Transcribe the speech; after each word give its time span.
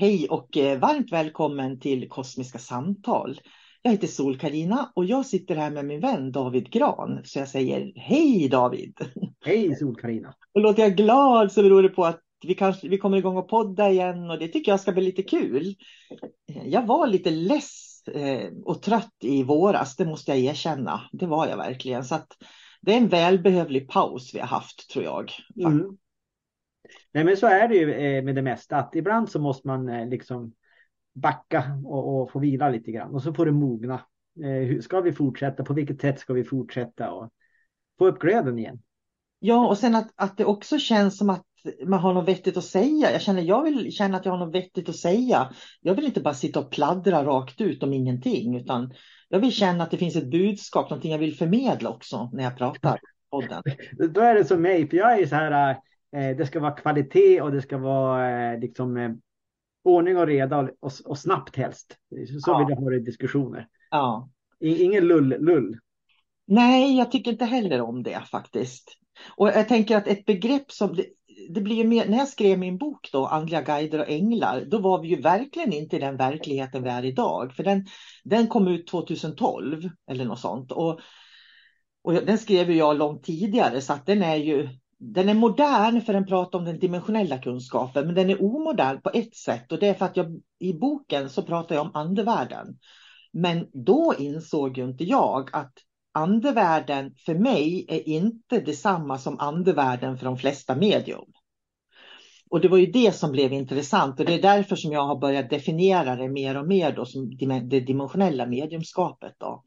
Hej 0.00 0.28
och 0.28 0.56
eh, 0.56 0.78
varmt 0.78 1.12
välkommen 1.12 1.80
till 1.80 2.08
Kosmiska 2.08 2.58
samtal. 2.58 3.40
Jag 3.82 3.90
heter 3.90 4.06
sol 4.06 4.38
karina 4.38 4.92
och 4.94 5.04
jag 5.04 5.26
sitter 5.26 5.56
här 5.56 5.70
med 5.70 5.84
min 5.84 6.00
vän 6.00 6.32
David 6.32 6.70
Gran. 6.70 7.20
Så 7.24 7.38
jag 7.38 7.48
säger 7.48 7.92
hej 7.96 8.48
David! 8.48 8.94
Hej 9.44 9.76
sol 9.76 9.96
karina 9.96 10.34
Och 10.54 10.60
låter 10.60 10.82
jag 10.82 10.96
glad 10.96 11.52
så 11.52 11.62
beror 11.62 11.82
det 11.82 11.88
på 11.88 12.04
att 12.04 12.20
vi, 12.46 12.54
kanske, 12.54 12.88
vi 12.88 12.98
kommer 12.98 13.18
igång 13.18 13.36
och 13.36 13.48
podda 13.48 13.90
igen 13.90 14.30
och 14.30 14.38
det 14.38 14.48
tycker 14.48 14.72
jag 14.72 14.80
ska 14.80 14.92
bli 14.92 15.02
lite 15.02 15.22
kul. 15.22 15.74
Jag 16.64 16.86
var 16.86 17.06
lite 17.06 17.30
less 17.30 18.02
eh, 18.14 18.50
och 18.64 18.82
trött 18.82 19.16
i 19.20 19.42
våras, 19.42 19.96
det 19.96 20.04
måste 20.04 20.30
jag 20.30 20.38
erkänna. 20.38 21.00
Det 21.12 21.26
var 21.26 21.46
jag 21.46 21.56
verkligen. 21.56 22.04
Så 22.04 22.14
att 22.14 22.28
det 22.80 22.92
är 22.92 22.96
en 22.96 23.08
välbehövlig 23.08 23.88
paus 23.88 24.34
vi 24.34 24.38
har 24.38 24.46
haft 24.46 24.90
tror 24.90 25.04
jag. 25.04 25.32
Mm. 25.60 25.96
Nej 27.12 27.24
men 27.24 27.36
så 27.36 27.46
är 27.46 27.68
det 27.68 27.74
ju 27.74 27.92
eh, 27.92 28.24
med 28.24 28.34
det 28.34 28.42
mesta 28.42 28.76
att 28.76 28.94
ibland 28.94 29.30
så 29.30 29.38
måste 29.38 29.68
man 29.68 29.88
eh, 29.88 30.08
liksom 30.08 30.52
backa 31.14 31.64
och, 31.84 32.22
och 32.22 32.30
få 32.30 32.38
vila 32.38 32.68
lite 32.68 32.92
grann 32.92 33.14
och 33.14 33.22
så 33.22 33.34
får 33.34 33.46
det 33.46 33.52
mogna. 33.52 34.00
Eh, 34.44 34.80
ska 34.80 35.00
vi 35.00 35.12
fortsätta? 35.12 35.64
På 35.64 35.74
vilket 35.74 36.00
sätt 36.00 36.18
ska 36.18 36.32
vi 36.32 36.44
fortsätta? 36.44 37.10
Och 37.10 37.30
få 37.98 38.06
upp 38.06 38.18
glöden 38.18 38.58
igen. 38.58 38.82
Ja 39.38 39.68
och 39.68 39.78
sen 39.78 39.94
att, 39.94 40.12
att 40.14 40.36
det 40.36 40.44
också 40.44 40.78
känns 40.78 41.18
som 41.18 41.30
att 41.30 41.44
man 41.86 42.00
har 42.00 42.14
något 42.14 42.28
vettigt 42.28 42.56
att 42.56 42.64
säga. 42.64 43.12
Jag 43.12 43.22
känner, 43.22 43.42
jag 43.42 43.62
vill 43.62 43.92
känna 43.92 44.16
att 44.16 44.24
jag 44.24 44.32
har 44.32 44.46
något 44.46 44.54
vettigt 44.54 44.88
att 44.88 44.96
säga. 44.96 45.50
Jag 45.80 45.94
vill 45.94 46.04
inte 46.04 46.20
bara 46.20 46.34
sitta 46.34 46.60
och 46.60 46.70
pladdra 46.70 47.24
rakt 47.24 47.60
ut 47.60 47.82
om 47.82 47.92
ingenting 47.92 48.56
utan 48.56 48.92
jag 49.28 49.40
vill 49.40 49.52
känna 49.52 49.84
att 49.84 49.90
det 49.90 49.96
finns 49.96 50.16
ett 50.16 50.30
budskap, 50.30 50.90
någonting 50.90 51.12
jag 51.12 51.18
vill 51.18 51.36
förmedla 51.36 51.90
också 51.90 52.30
när 52.32 52.44
jag 52.44 52.56
pratar. 52.56 53.00
Podden. 53.30 53.62
Då 54.14 54.20
är 54.20 54.34
det 54.34 54.44
som 54.44 54.62
mig, 54.62 54.88
för 54.88 54.96
jag 54.96 55.18
är 55.18 55.26
så 55.26 55.34
här 55.34 55.76
det 56.12 56.46
ska 56.46 56.60
vara 56.60 56.72
kvalitet 56.72 57.40
och 57.40 57.52
det 57.52 57.62
ska 57.62 57.78
vara 57.78 58.52
eh, 58.52 58.60
liksom 58.60 58.96
eh, 58.96 59.10
ordning 59.84 60.16
och 60.16 60.26
reda 60.26 60.58
och, 60.58 60.68
och, 60.80 60.92
och 61.04 61.18
snabbt 61.18 61.56
helst. 61.56 61.96
Så 62.44 62.50
ja. 62.50 62.58
vill 62.58 62.68
jag 62.68 62.76
ha 62.76 62.90
det 62.90 62.96
i 62.96 63.00
diskussioner. 63.00 63.66
Ja. 63.90 64.30
Ingen 64.60 65.08
lull-lull. 65.08 65.78
Nej, 66.46 66.96
jag 66.96 67.12
tycker 67.12 67.32
inte 67.32 67.44
heller 67.44 67.80
om 67.80 68.02
det 68.02 68.20
faktiskt. 68.30 68.96
Och 69.36 69.48
jag 69.48 69.68
tänker 69.68 69.96
att 69.96 70.08
ett 70.08 70.24
begrepp 70.24 70.70
som 70.72 70.94
det, 70.94 71.06
det 71.48 71.60
blir 71.60 71.84
mer, 71.84 72.08
när 72.08 72.18
jag 72.18 72.28
skrev 72.28 72.58
min 72.58 72.78
bok 72.78 73.08
då, 73.12 73.26
Andliga 73.26 73.62
guider 73.62 73.98
och 73.98 74.08
änglar, 74.08 74.64
då 74.64 74.78
var 74.78 75.02
vi 75.02 75.08
ju 75.08 75.20
verkligen 75.20 75.72
inte 75.72 75.96
i 75.96 75.98
den 75.98 76.16
verkligheten 76.16 76.82
vi 76.82 76.90
är 76.90 77.04
idag. 77.04 77.54
För 77.54 77.64
den, 77.64 77.86
den 78.24 78.46
kom 78.46 78.68
ut 78.68 78.86
2012 78.86 79.90
eller 80.10 80.24
något 80.24 80.40
sånt. 80.40 80.72
Och, 80.72 81.00
och 82.02 82.12
den 82.12 82.38
skrev 82.38 82.70
jag 82.70 82.96
långt 82.96 83.24
tidigare 83.24 83.80
så 83.80 83.92
att 83.92 84.06
den 84.06 84.22
är 84.22 84.36
ju 84.36 84.68
den 85.00 85.28
är 85.28 85.34
modern 85.34 86.00
för 86.00 86.12
den 86.12 86.26
pratar 86.26 86.58
om 86.58 86.64
den 86.64 86.78
dimensionella 86.78 87.38
kunskapen, 87.38 88.06
men 88.06 88.14
den 88.14 88.30
är 88.30 88.42
omodern 88.42 89.00
på 89.00 89.10
ett 89.14 89.36
sätt 89.36 89.72
och 89.72 89.78
det 89.78 89.88
är 89.88 89.94
för 89.94 90.04
att 90.04 90.16
jag 90.16 90.40
i 90.58 90.72
boken 90.72 91.30
så 91.30 91.42
pratar 91.42 91.74
jag 91.74 91.86
om 91.86 91.90
andevärlden. 91.94 92.66
Men 93.32 93.66
då 93.72 94.14
insåg 94.18 94.78
ju 94.78 94.84
inte 94.84 95.04
jag 95.04 95.50
att 95.52 95.72
andevärlden 96.12 97.14
för 97.26 97.34
mig 97.34 97.84
är 97.88 98.08
inte 98.08 98.60
detsamma 98.60 99.18
som 99.18 99.40
andevärlden 99.40 100.18
för 100.18 100.24
de 100.24 100.36
flesta 100.36 100.76
medium. 100.76 101.32
Och 102.50 102.60
det 102.60 102.68
var 102.68 102.78
ju 102.78 102.86
det 102.86 103.14
som 103.14 103.32
blev 103.32 103.52
intressant 103.52 104.20
och 104.20 104.26
det 104.26 104.34
är 104.34 104.42
därför 104.42 104.76
som 104.76 104.92
jag 104.92 105.06
har 105.06 105.18
börjat 105.18 105.50
definiera 105.50 106.16
det 106.16 106.28
mer 106.28 106.56
och 106.56 106.68
mer 106.68 106.92
då 106.92 107.04
som 107.04 107.36
det 107.68 107.80
dimensionella 107.80 108.46
mediumskapet. 108.46 109.32
Då. 109.38 109.64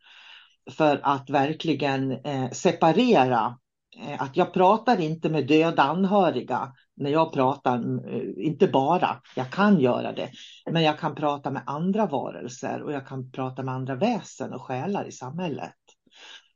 För 0.72 1.00
att 1.04 1.30
verkligen 1.30 2.12
eh, 2.12 2.50
separera 2.52 3.58
Eh, 3.98 4.22
att 4.22 4.38
jag 4.38 4.54
pratar 4.54 5.00
inte 5.00 5.30
med 5.30 5.48
döda 5.48 5.84
anhöriga 5.84 6.74
när 6.96 7.10
jag 7.10 7.34
pratar, 7.34 7.76
eh, 8.14 8.46
inte 8.46 8.68
bara, 8.68 9.22
jag 9.36 9.52
kan 9.52 9.80
göra 9.80 10.12
det, 10.12 10.30
men 10.72 10.84
jag 10.84 11.00
kan 11.00 11.16
prata 11.16 11.52
med 11.52 11.64
andra 11.66 12.06
varelser 12.06 12.82
och 12.82 12.92
jag 12.92 13.08
kan 13.08 13.32
prata 13.32 13.64
med 13.64 13.74
andra 13.74 13.96
väsen 13.96 14.54
och 14.54 14.62
själar 14.62 15.08
i 15.08 15.12
samhället. 15.12 15.74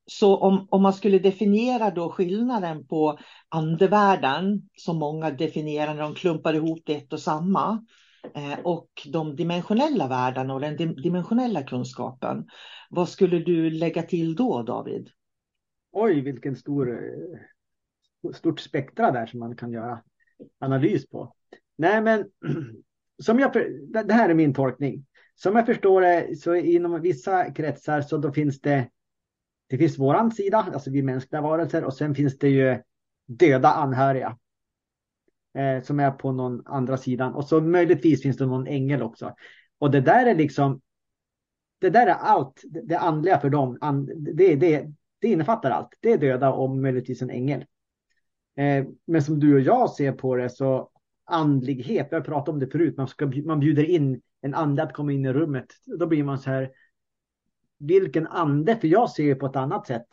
Så 0.06 0.38
om, 0.38 0.68
om 0.69 0.81
man 0.81 0.94
skulle 0.94 1.19
definiera 1.19 1.92
då 1.92 2.10
skillnaden 2.10 2.88
på 2.88 3.19
andevärlden, 3.50 4.69
som 4.78 4.98
många 4.98 5.31
definierar 5.31 5.94
när 5.94 6.01
de 6.01 6.16
klumpar 6.16 6.54
ihop 6.54 6.80
det 6.86 6.95
ett 6.95 7.13
och 7.13 7.19
samma, 7.19 7.86
eh, 8.36 8.60
och 8.63 8.89
de 9.06 9.36
dimensionella 9.36 10.07
världarna 10.07 10.54
och 10.54 10.62
den 10.62 10.95
dimensionella 10.95 11.63
kunskapen. 11.63 12.45
Vad 12.89 13.10
skulle 13.10 13.39
du 13.39 13.69
lägga 13.69 14.04
till 14.04 14.36
då, 14.36 14.63
David? 14.63 15.10
Oj, 15.92 16.22
vilken 16.22 16.56
stor, 16.56 16.89
eh, 16.92 18.34
stort 18.34 18.60
spektra 18.60 19.12
där 19.12 19.25
som 19.25 19.39
man 19.39 19.56
kan 19.56 19.72
göra 19.72 20.04
analys 20.60 21.07
på. 21.07 21.34
Nej, 21.75 22.01
men 22.01 22.25
som 23.24 23.39
jag, 23.39 23.54
det 24.06 24.13
här 24.13 24.30
är 24.30 24.34
min 24.34 24.54
tolkning. 24.54 25.06
Som 25.36 25.56
jag 25.56 25.66
förstår 25.66 26.01
det 26.01 26.36
så 26.39 26.56
inom 26.56 27.01
vissa 27.01 27.51
kretsar 27.51 28.01
så 28.01 28.18
då 28.18 28.31
finns 28.31 28.62
det 28.62 28.89
det 29.69 29.78
finns 29.78 30.00
våran 30.00 30.31
sida, 30.31 30.57
alltså 30.74 30.92
vi 30.92 31.01
mänskliga 31.01 31.42
varelser 31.42 31.84
och 31.84 31.94
sen 31.94 32.16
finns 32.16 32.38
det 32.38 32.50
ju 32.50 32.78
döda 33.25 33.68
anhöriga. 33.68 34.38
Eh, 35.57 35.84
som 35.84 36.00
är 36.00 36.12
på 36.12 36.31
någon 36.31 36.68
andra 36.68 36.98
sidan 36.98 37.34
och 37.34 37.45
så 37.45 37.62
möjligtvis 37.62 38.22
finns 38.22 38.38
det 38.38 38.45
någon 38.45 38.68
ängel 38.68 39.01
också. 39.01 39.36
Och 39.80 39.92
det 39.92 40.01
där 40.01 40.25
är 40.25 40.36
liksom 40.36 40.81
det 41.80 41.89
där 41.89 42.07
är 42.07 42.13
allt, 42.13 42.63
det 42.84 42.98
andliga 42.98 43.39
för 43.39 43.50
dem, 43.50 43.78
det, 44.34 44.56
det, 44.56 44.94
det 45.19 45.28
innefattar 45.28 45.72
allt. 45.72 45.98
Det 46.02 46.12
är 46.12 46.18
döda 46.18 46.52
och 46.52 46.69
möjligtvis 46.69 47.22
en 47.22 47.30
ängel. 47.30 47.66
Eh, 48.58 48.86
men 49.06 49.24
som 49.24 49.40
du 49.40 49.56
och 49.56 49.62
jag 49.62 49.90
ser 49.90 50.12
på 50.12 50.36
det 50.36 50.50
så 50.50 50.90
andlighet, 51.25 52.08
vi 52.12 52.16
har 52.16 52.24
pratat 52.24 52.50
om 52.50 52.60
det 52.60 52.68
förut, 52.68 52.98
man, 52.98 53.08
ska, 53.08 53.31
man 53.46 53.60
bjuder 53.60 53.84
in 53.84 54.22
en 54.42 54.54
ande 54.54 54.84
att 54.84 54.94
komma 54.94 55.12
in 55.12 55.25
i 55.25 55.34
rummet. 55.34 55.66
Då 55.86 56.08
blir 56.08 56.24
man 56.24 56.40
så 56.40 56.50
här, 56.50 56.72
vilken 57.80 58.28
ande, 58.28 58.75
för 58.75 58.88
jag 58.88 59.10
ser 59.10 59.36
på 59.36 59.46
ett 59.46 59.56
annat 59.56 59.88
sätt. 59.88 60.08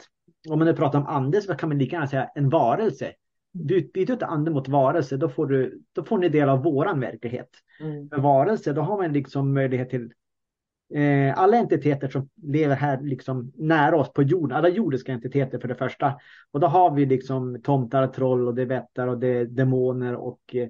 Om 0.49 0.59
man 0.59 0.69
nu 0.69 0.75
pratar 0.75 0.99
om 0.99 1.07
ande 1.07 1.43
så 1.43 1.55
kan 1.55 1.69
man 1.69 1.79
lika 1.79 1.97
gärna 1.97 2.07
säga 2.07 2.31
en 2.35 2.49
varelse. 2.49 3.12
Du 3.53 3.91
byter 3.95 4.11
ut 4.11 4.23
ande 4.23 4.50
mot 4.50 4.69
varelse, 4.69 5.17
då 5.17 5.29
får, 5.29 5.47
du, 5.47 5.83
då 5.93 6.05
får 6.05 6.19
ni 6.19 6.29
del 6.29 6.49
av 6.49 6.62
våran 6.62 7.00
verklighet. 7.00 7.50
Mm. 7.81 8.07
Med 8.07 8.21
varelse, 8.21 8.73
då 8.73 8.83
har 8.83 8.97
man 8.97 9.12
liksom 9.12 9.55
möjlighet 9.55 9.91
till 9.91 10.12
eh, 10.95 11.39
alla 11.39 11.57
entiteter 11.57 12.09
som 12.09 12.29
lever 12.43 12.77
här 12.77 13.01
liksom 13.01 13.53
nära 13.57 13.97
oss 13.97 14.13
på 14.13 14.23
jorden, 14.23 14.57
alla 14.57 14.69
jordiska 14.69 15.13
entiteter 15.13 15.59
för 15.59 15.69
det 15.69 15.75
första. 15.75 16.15
Och 16.51 16.61
då 16.61 16.67
har 16.67 16.95
vi 16.95 17.07
liksom 17.07 17.63
tomtar, 17.63 18.07
troll 18.07 18.49
och 18.49 18.55
det 18.55 18.65
vättar 18.65 19.07
och 19.07 19.19
det 19.19 19.45
demoner 19.45 20.15
och 20.15 20.55
eh, 20.55 20.69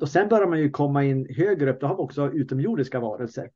och 0.00 0.08
sen 0.08 0.28
börjar 0.28 0.46
man 0.46 0.58
ju 0.58 0.70
komma 0.70 1.04
in 1.04 1.26
högre 1.36 1.70
upp, 1.70 1.80
då 1.80 1.86
har 1.86 1.96
vi 1.96 2.02
också 2.02 2.32
utomjordiska 2.32 3.00
varelser. 3.00 3.50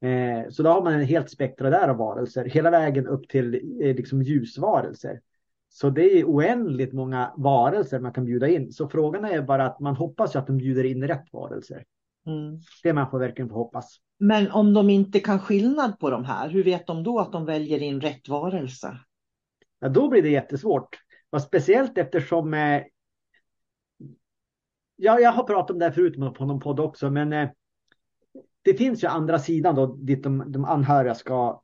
Eh, 0.00 0.50
så 0.50 0.62
då 0.62 0.70
har 0.70 0.82
man 0.82 0.92
en 0.92 1.04
helt 1.04 1.30
spektra 1.30 1.70
där 1.70 1.88
av 1.88 1.96
varelser, 1.96 2.44
hela 2.44 2.70
vägen 2.70 3.06
upp 3.06 3.28
till 3.28 3.54
eh, 3.54 3.96
liksom 3.96 4.22
ljusvarelser. 4.22 5.20
Så 5.68 5.90
det 5.90 6.02
är 6.02 6.24
oändligt 6.24 6.92
många 6.92 7.32
varelser 7.36 8.00
man 8.00 8.12
kan 8.12 8.24
bjuda 8.24 8.48
in. 8.48 8.72
Så 8.72 8.88
frågan 8.88 9.24
är 9.24 9.42
bara 9.42 9.66
att 9.66 9.80
man 9.80 9.96
hoppas 9.96 10.36
att 10.36 10.46
de 10.46 10.58
bjuder 10.58 10.84
in 10.84 11.08
rätt 11.08 11.32
varelser. 11.32 11.84
Mm. 12.28 12.60
Det 12.82 12.92
man 12.92 13.10
får 13.10 13.18
verkligen 13.18 13.50
hoppas. 13.50 13.96
Men 14.18 14.50
om 14.50 14.74
de 14.74 14.90
inte 14.90 15.20
kan 15.20 15.40
skillnad 15.40 15.98
på 15.98 16.10
de 16.10 16.24
här, 16.24 16.48
hur 16.48 16.64
vet 16.64 16.86
de 16.86 17.02
då 17.02 17.18
att 17.18 17.32
de 17.32 17.44
väljer 17.44 17.82
in 17.82 18.00
rätt 18.00 18.28
varelse? 18.28 18.98
Ja, 19.80 19.88
då 19.88 20.08
blir 20.08 20.22
det 20.22 20.28
jättesvårt. 20.28 20.96
Och 21.30 21.42
speciellt 21.42 21.98
eftersom 21.98 22.54
eh, 22.54 22.82
Ja, 25.00 25.20
jag 25.20 25.32
har 25.32 25.44
pratat 25.44 25.70
om 25.70 25.78
det 25.78 25.84
här 25.84 25.92
förut 25.92 26.16
på 26.34 26.44
någon 26.44 26.60
podd 26.60 26.80
också, 26.80 27.10
men 27.10 27.32
eh, 27.32 27.48
det 28.62 28.74
finns 28.74 29.04
ju 29.04 29.08
andra 29.08 29.38
sidan 29.38 29.74
då 29.74 29.86
dit 29.86 30.22
de, 30.22 30.52
de 30.52 30.64
anhöriga 30.64 31.14
ska, 31.14 31.62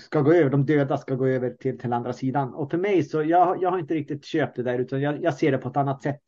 ska 0.00 0.20
gå 0.20 0.32
över, 0.32 0.50
de 0.50 0.66
döda 0.66 0.98
ska 0.98 1.14
gå 1.14 1.26
över 1.26 1.50
till, 1.50 1.78
till 1.78 1.92
andra 1.92 2.12
sidan. 2.12 2.54
Och 2.54 2.70
för 2.70 2.78
mig 2.78 3.02
så, 3.02 3.22
jag, 3.22 3.62
jag 3.62 3.70
har 3.70 3.78
inte 3.78 3.94
riktigt 3.94 4.24
köpt 4.24 4.56
det 4.56 4.62
där 4.62 4.78
utan 4.78 5.00
jag, 5.00 5.22
jag 5.22 5.34
ser 5.34 5.52
det 5.52 5.58
på 5.58 5.68
ett 5.68 5.76
annat 5.76 6.02
sätt. 6.02 6.22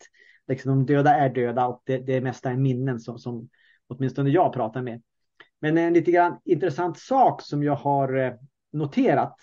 Liksom, 0.48 0.70
de 0.70 0.94
döda 0.94 1.14
är 1.14 1.28
döda 1.28 1.66
och 1.66 1.82
det, 1.84 1.98
det 1.98 2.20
mesta 2.20 2.50
är 2.50 2.56
minnen 2.56 3.00
som, 3.00 3.18
som 3.18 3.48
åtminstone 3.86 4.30
jag 4.30 4.52
pratar 4.52 4.82
med. 4.82 5.02
Men 5.60 5.78
en 5.78 5.92
lite 5.92 6.10
grann 6.10 6.40
intressant 6.44 6.98
sak 6.98 7.42
som 7.42 7.62
jag 7.62 7.76
har 7.76 8.16
eh, 8.16 8.32
noterat. 8.72 9.36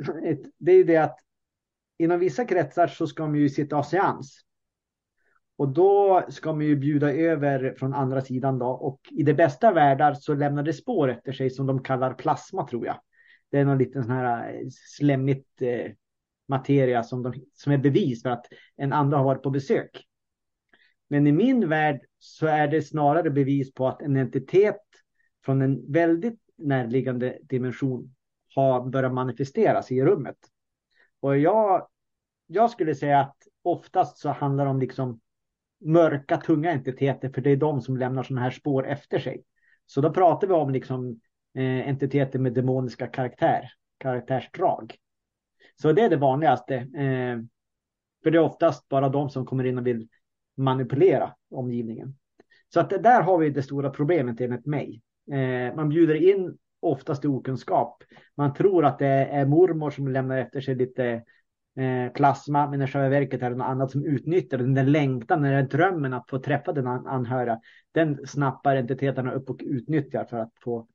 Det 0.58 0.72
är 0.72 0.76
ju 0.76 0.84
det 0.84 0.96
att 0.96 1.18
inom 1.98 2.18
vissa 2.18 2.44
kretsar 2.44 2.86
så 2.86 3.06
ska 3.06 3.26
man 3.26 3.34
ju 3.34 3.48
sitta 3.48 3.76
av 3.76 3.82
seans. 3.82 4.44
Och 5.56 5.68
då 5.68 6.22
ska 6.28 6.52
man 6.52 6.64
ju 6.64 6.76
bjuda 6.76 7.12
över 7.12 7.74
från 7.78 7.94
andra 7.94 8.20
sidan 8.20 8.58
då. 8.58 8.66
Och 8.66 9.00
i 9.10 9.22
det 9.22 9.34
bästa 9.34 9.72
världar 9.72 10.14
så 10.14 10.34
lämnar 10.34 10.62
det 10.62 10.72
spår 10.72 11.10
efter 11.10 11.32
sig 11.32 11.50
som 11.50 11.66
de 11.66 11.82
kallar 11.82 12.14
plasma 12.14 12.68
tror 12.68 12.86
jag. 12.86 13.00
Det 13.50 13.58
är 13.58 13.64
någon 13.64 13.78
liten 13.78 14.02
sån 14.02 14.12
här 14.12 14.62
slemmigt 14.70 15.62
eh, 15.62 15.68
eh 15.68 15.92
materia 16.48 17.02
som, 17.02 17.22
de, 17.22 17.34
som 17.54 17.72
är 17.72 17.78
bevis 17.78 18.22
för 18.22 18.30
att 18.30 18.46
en 18.76 18.92
andra 18.92 19.16
har 19.16 19.24
varit 19.24 19.42
på 19.42 19.50
besök. 19.50 20.04
Men 21.08 21.26
i 21.26 21.32
min 21.32 21.68
värld 21.68 22.00
så 22.18 22.46
är 22.46 22.68
det 22.68 22.82
snarare 22.82 23.30
bevis 23.30 23.74
på 23.74 23.88
att 23.88 24.02
en 24.02 24.16
entitet 24.16 24.80
från 25.44 25.62
en 25.62 25.92
väldigt 25.92 26.40
närliggande 26.56 27.38
dimension 27.42 28.14
har 28.54 28.90
börjat 28.90 29.14
manifesteras 29.14 29.92
i 29.92 30.04
rummet. 30.04 30.36
Och 31.20 31.38
jag, 31.38 31.88
jag 32.46 32.70
skulle 32.70 32.94
säga 32.94 33.20
att 33.20 33.36
oftast 33.62 34.18
så 34.18 34.28
handlar 34.28 34.64
det 34.64 34.70
om 34.70 34.80
liksom 34.80 35.20
mörka, 35.84 36.36
tunga 36.36 36.70
entiteter, 36.70 37.28
för 37.28 37.40
det 37.40 37.50
är 37.50 37.56
de 37.56 37.80
som 37.80 37.96
lämnar 37.96 38.22
sådana 38.22 38.42
här 38.42 38.50
spår 38.50 38.86
efter 38.86 39.18
sig. 39.18 39.44
Så 39.86 40.00
då 40.00 40.12
pratar 40.12 40.48
vi 40.48 40.54
om 40.54 40.70
liksom, 40.70 41.20
eh, 41.54 41.88
entiteter 41.88 42.38
med 42.38 42.52
demoniska 42.52 43.06
karaktär, 43.06 43.72
karaktärsdrag. 43.98 44.94
Så 45.82 45.92
det 45.92 46.02
är 46.02 46.10
det 46.10 46.16
vanligaste. 46.16 46.74
Eh, 46.74 47.38
för 48.22 48.30
det 48.30 48.38
är 48.38 48.42
oftast 48.42 48.88
bara 48.88 49.08
de 49.08 49.30
som 49.30 49.46
kommer 49.46 49.64
in 49.64 49.78
och 49.78 49.86
vill 49.86 50.08
manipulera 50.56 51.34
omgivningen. 51.50 52.14
Så 52.74 52.80
att 52.80 52.90
där 52.90 53.22
har 53.22 53.38
vi 53.38 53.50
det 53.50 53.62
stora 53.62 53.90
problemet 53.90 54.40
enligt 54.40 54.66
mig. 54.66 55.02
Eh, 55.32 55.76
man 55.76 55.88
bjuder 55.88 56.14
in 56.14 56.58
oftast 56.80 57.24
i 57.24 57.28
okunskap. 57.28 58.02
Man 58.34 58.54
tror 58.54 58.84
att 58.84 58.98
det 58.98 59.06
är 59.06 59.46
mormor 59.46 59.90
som 59.90 60.08
lämnar 60.08 60.38
efter 60.38 60.60
sig 60.60 60.74
lite 60.74 61.06
eh, 61.76 62.12
plasma, 62.14 62.70
men 62.70 62.82
i 62.82 62.86
själva 62.86 63.08
verket 63.08 63.42
är 63.42 63.50
det 63.50 63.56
något 63.56 63.66
annat 63.66 63.90
som 63.90 64.04
utnyttjar 64.04 64.58
den. 64.58 64.74
där 64.74 64.84
längtan, 64.84 65.42
den 65.42 65.52
där 65.52 65.62
drömmen 65.62 66.14
att 66.14 66.30
få 66.30 66.38
träffa 66.38 66.72
den 66.72 66.86
anhöriga, 66.86 67.60
den 67.92 68.26
snappar 68.26 68.76
entiteterna 68.76 69.32
upp 69.32 69.50
och 69.50 69.60
utnyttjar 69.64 70.24
för 70.24 70.38
att 70.38 70.52
få 70.64 70.88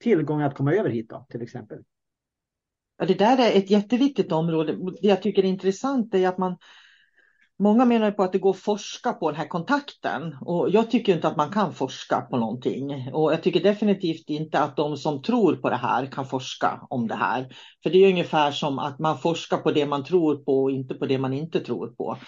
tillgång 0.00 0.42
att 0.42 0.54
komma 0.54 0.72
över 0.72 0.90
hit 0.90 1.10
då, 1.10 1.26
till 1.30 1.42
exempel. 1.42 1.84
Ja, 2.98 3.06
det 3.06 3.14
där 3.14 3.38
är 3.38 3.58
ett 3.58 3.70
jätteviktigt 3.70 4.32
område. 4.32 4.72
Det 4.72 5.08
jag 5.08 5.22
tycker 5.22 5.42
är 5.42 5.48
intressant 5.48 6.14
är 6.14 6.28
att 6.28 6.38
man 6.38 6.56
Många 7.62 7.84
menar 7.84 8.10
på 8.10 8.22
att 8.22 8.32
det 8.32 8.38
går 8.38 8.50
att 8.50 8.56
forska 8.56 9.12
på 9.12 9.30
den 9.30 9.40
här 9.40 9.48
kontakten 9.48 10.36
och 10.40 10.70
jag 10.70 10.90
tycker 10.90 11.14
inte 11.14 11.28
att 11.28 11.36
man 11.36 11.52
kan 11.52 11.74
forska 11.74 12.20
på 12.20 12.36
någonting. 12.36 13.12
Och 13.12 13.32
jag 13.32 13.42
tycker 13.42 13.62
definitivt 13.62 14.30
inte 14.30 14.60
att 14.60 14.76
de 14.76 14.96
som 14.96 15.22
tror 15.22 15.56
på 15.56 15.70
det 15.70 15.76
här 15.76 16.06
kan 16.06 16.26
forska 16.26 16.80
om 16.90 17.08
det 17.08 17.14
här. 17.14 17.48
För 17.82 17.90
det 17.90 17.98
är 17.98 18.08
ungefär 18.08 18.50
som 18.50 18.78
att 18.78 18.98
man 18.98 19.18
forskar 19.18 19.58
på 19.58 19.70
det 19.70 19.86
man 19.86 20.04
tror 20.04 20.36
på 20.36 20.62
och 20.62 20.70
inte 20.70 20.94
på 20.94 21.06
det 21.06 21.18
man 21.18 21.32
inte 21.32 21.60
tror 21.60 21.88
på. 21.88 22.18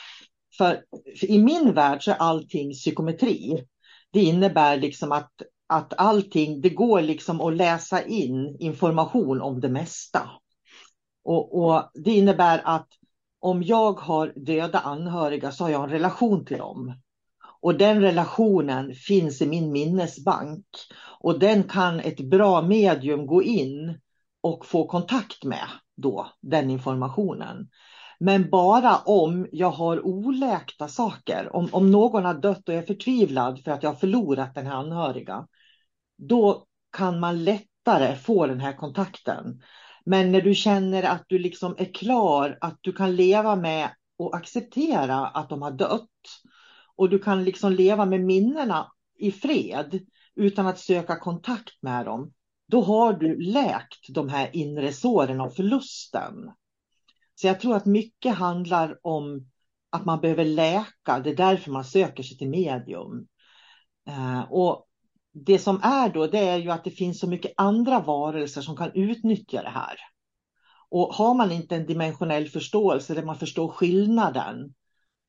För, 0.58 0.80
för 1.20 1.30
i 1.30 1.38
min 1.38 1.74
värld 1.74 2.04
så 2.04 2.10
är 2.10 2.16
allting 2.16 2.72
psykometri. 2.72 3.64
Det 4.12 4.20
innebär 4.20 4.76
liksom 4.76 5.12
att, 5.12 5.32
att 5.68 5.94
allting, 5.96 6.60
det 6.60 6.70
går 6.70 7.02
liksom 7.02 7.40
att 7.40 7.56
läsa 7.56 8.02
in 8.02 8.56
information 8.60 9.40
om 9.40 9.60
det 9.60 9.68
mesta. 9.68 10.30
Och, 11.24 11.64
och 11.64 11.90
det 11.94 12.10
innebär 12.10 12.62
att 12.64 12.88
om 13.40 13.62
jag 13.62 13.92
har 13.92 14.32
döda 14.36 14.78
anhöriga 14.78 15.52
så 15.52 15.64
har 15.64 15.70
jag 15.70 15.84
en 15.84 15.90
relation 15.90 16.44
till 16.44 16.58
dem. 16.58 16.94
Och 17.60 17.78
den 17.78 18.00
relationen 18.00 18.94
finns 18.94 19.42
i 19.42 19.46
min 19.46 19.72
minnesbank. 19.72 20.66
Och 21.20 21.38
den 21.38 21.62
kan 21.62 22.00
ett 22.00 22.20
bra 22.20 22.62
medium 22.62 23.26
gå 23.26 23.42
in 23.42 23.98
och 24.40 24.66
få 24.66 24.86
kontakt 24.86 25.44
med 25.44 25.66
då, 25.96 26.26
den 26.40 26.70
informationen. 26.70 27.68
Men 28.20 28.50
bara 28.50 28.96
om 28.96 29.48
jag 29.52 29.70
har 29.70 30.06
oläkta 30.06 30.88
saker, 30.88 31.56
om, 31.56 31.68
om 31.72 31.90
någon 31.90 32.24
har 32.24 32.34
dött 32.34 32.68
och 32.68 32.74
är 32.74 32.82
förtvivlad 32.82 33.64
för 33.64 33.70
att 33.70 33.82
jag 33.82 33.90
har 33.90 33.96
förlorat 33.96 34.54
den 34.54 34.66
här 34.66 34.74
anhöriga, 34.74 35.46
då 36.18 36.66
kan 36.96 37.20
man 37.20 37.44
lättare 37.44 38.16
få 38.16 38.46
den 38.46 38.60
här 38.60 38.72
kontakten. 38.72 39.62
Men 40.04 40.32
när 40.32 40.40
du 40.40 40.54
känner 40.54 41.02
att 41.02 41.24
du 41.28 41.38
liksom 41.38 41.74
är 41.78 41.94
klar, 41.94 42.58
att 42.60 42.78
du 42.80 42.92
kan 42.92 43.16
leva 43.16 43.56
med 43.56 43.90
och 44.16 44.36
acceptera 44.36 45.26
att 45.26 45.48
de 45.48 45.62
har 45.62 45.70
dött. 45.70 46.10
Och 46.96 47.10
du 47.10 47.18
kan 47.18 47.44
liksom 47.44 47.72
leva 47.72 48.04
med 48.06 48.20
minnena 48.20 48.92
i 49.18 49.32
fred 49.32 50.00
utan 50.34 50.66
att 50.66 50.78
söka 50.78 51.16
kontakt 51.16 51.82
med 51.82 52.04
dem. 52.06 52.32
Då 52.68 52.80
har 52.80 53.12
du 53.12 53.40
läkt 53.40 54.14
de 54.14 54.28
här 54.28 54.50
inre 54.56 54.92
såren 54.92 55.40
av 55.40 55.50
förlusten. 55.50 56.34
Så 57.34 57.46
jag 57.46 57.60
tror 57.60 57.76
att 57.76 57.86
mycket 57.86 58.34
handlar 58.34 58.98
om 59.02 59.48
att 59.90 60.04
man 60.04 60.20
behöver 60.20 60.44
läka. 60.44 61.18
Det 61.24 61.30
är 61.30 61.36
därför 61.36 61.70
man 61.70 61.84
söker 61.84 62.22
sig 62.22 62.38
till 62.38 62.48
medium. 62.48 63.26
Eh, 64.08 64.52
och 64.52 64.86
det 65.34 65.58
som 65.58 65.80
är 65.82 66.08
då, 66.08 66.26
det 66.26 66.38
är 66.38 66.56
ju 66.56 66.70
att 66.70 66.84
det 66.84 66.90
finns 66.90 67.20
så 67.20 67.28
mycket 67.28 67.52
andra 67.56 68.00
varelser 68.00 68.60
som 68.60 68.76
kan 68.76 68.90
utnyttja 68.94 69.62
det 69.62 69.68
här. 69.68 69.96
Och 70.88 71.14
har 71.14 71.34
man 71.34 71.52
inte 71.52 71.76
en 71.76 71.86
dimensionell 71.86 72.48
förståelse 72.48 73.14
där 73.14 73.22
man 73.22 73.36
förstår 73.38 73.68
skillnaden 73.68 74.74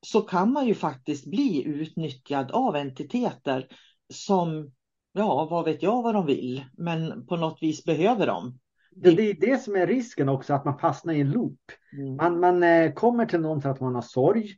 så 0.02 0.22
kan 0.22 0.54
man 0.54 0.68
ju 0.68 0.76
faktiskt 0.76 1.26
bli 1.26 1.64
utnyttjad 1.66 2.52
av 2.52 2.76
entiteter 2.76 3.68
som, 4.14 4.72
ja, 5.14 5.48
vad 5.52 5.66
vet 5.66 5.84
jag 5.84 6.04
vad 6.04 6.16
de 6.16 6.26
vill, 6.26 6.66
men 6.78 7.26
på 7.26 7.38
något 7.38 7.58
vis 7.62 7.84
behöver 7.84 8.28
dem. 8.28 8.60
Det, 8.92 9.12
det 9.12 9.30
är 9.30 9.34
det 9.34 9.58
som 9.58 9.76
är 9.76 9.88
risken 9.88 10.30
också, 10.30 10.54
att 10.54 10.66
man 10.66 10.80
fastnar 10.80 11.14
i 11.14 11.22
en 11.22 11.32
loop. 11.32 11.60
Mm. 11.94 12.16
Man, 12.16 12.40
man 12.40 12.64
eh, 12.64 12.94
kommer 12.94 13.26
till 13.26 13.40
någon 13.40 13.62
för 13.62 13.70
att 13.70 13.82
man 13.82 13.96
har 13.96 14.02
sorg. 14.02 14.56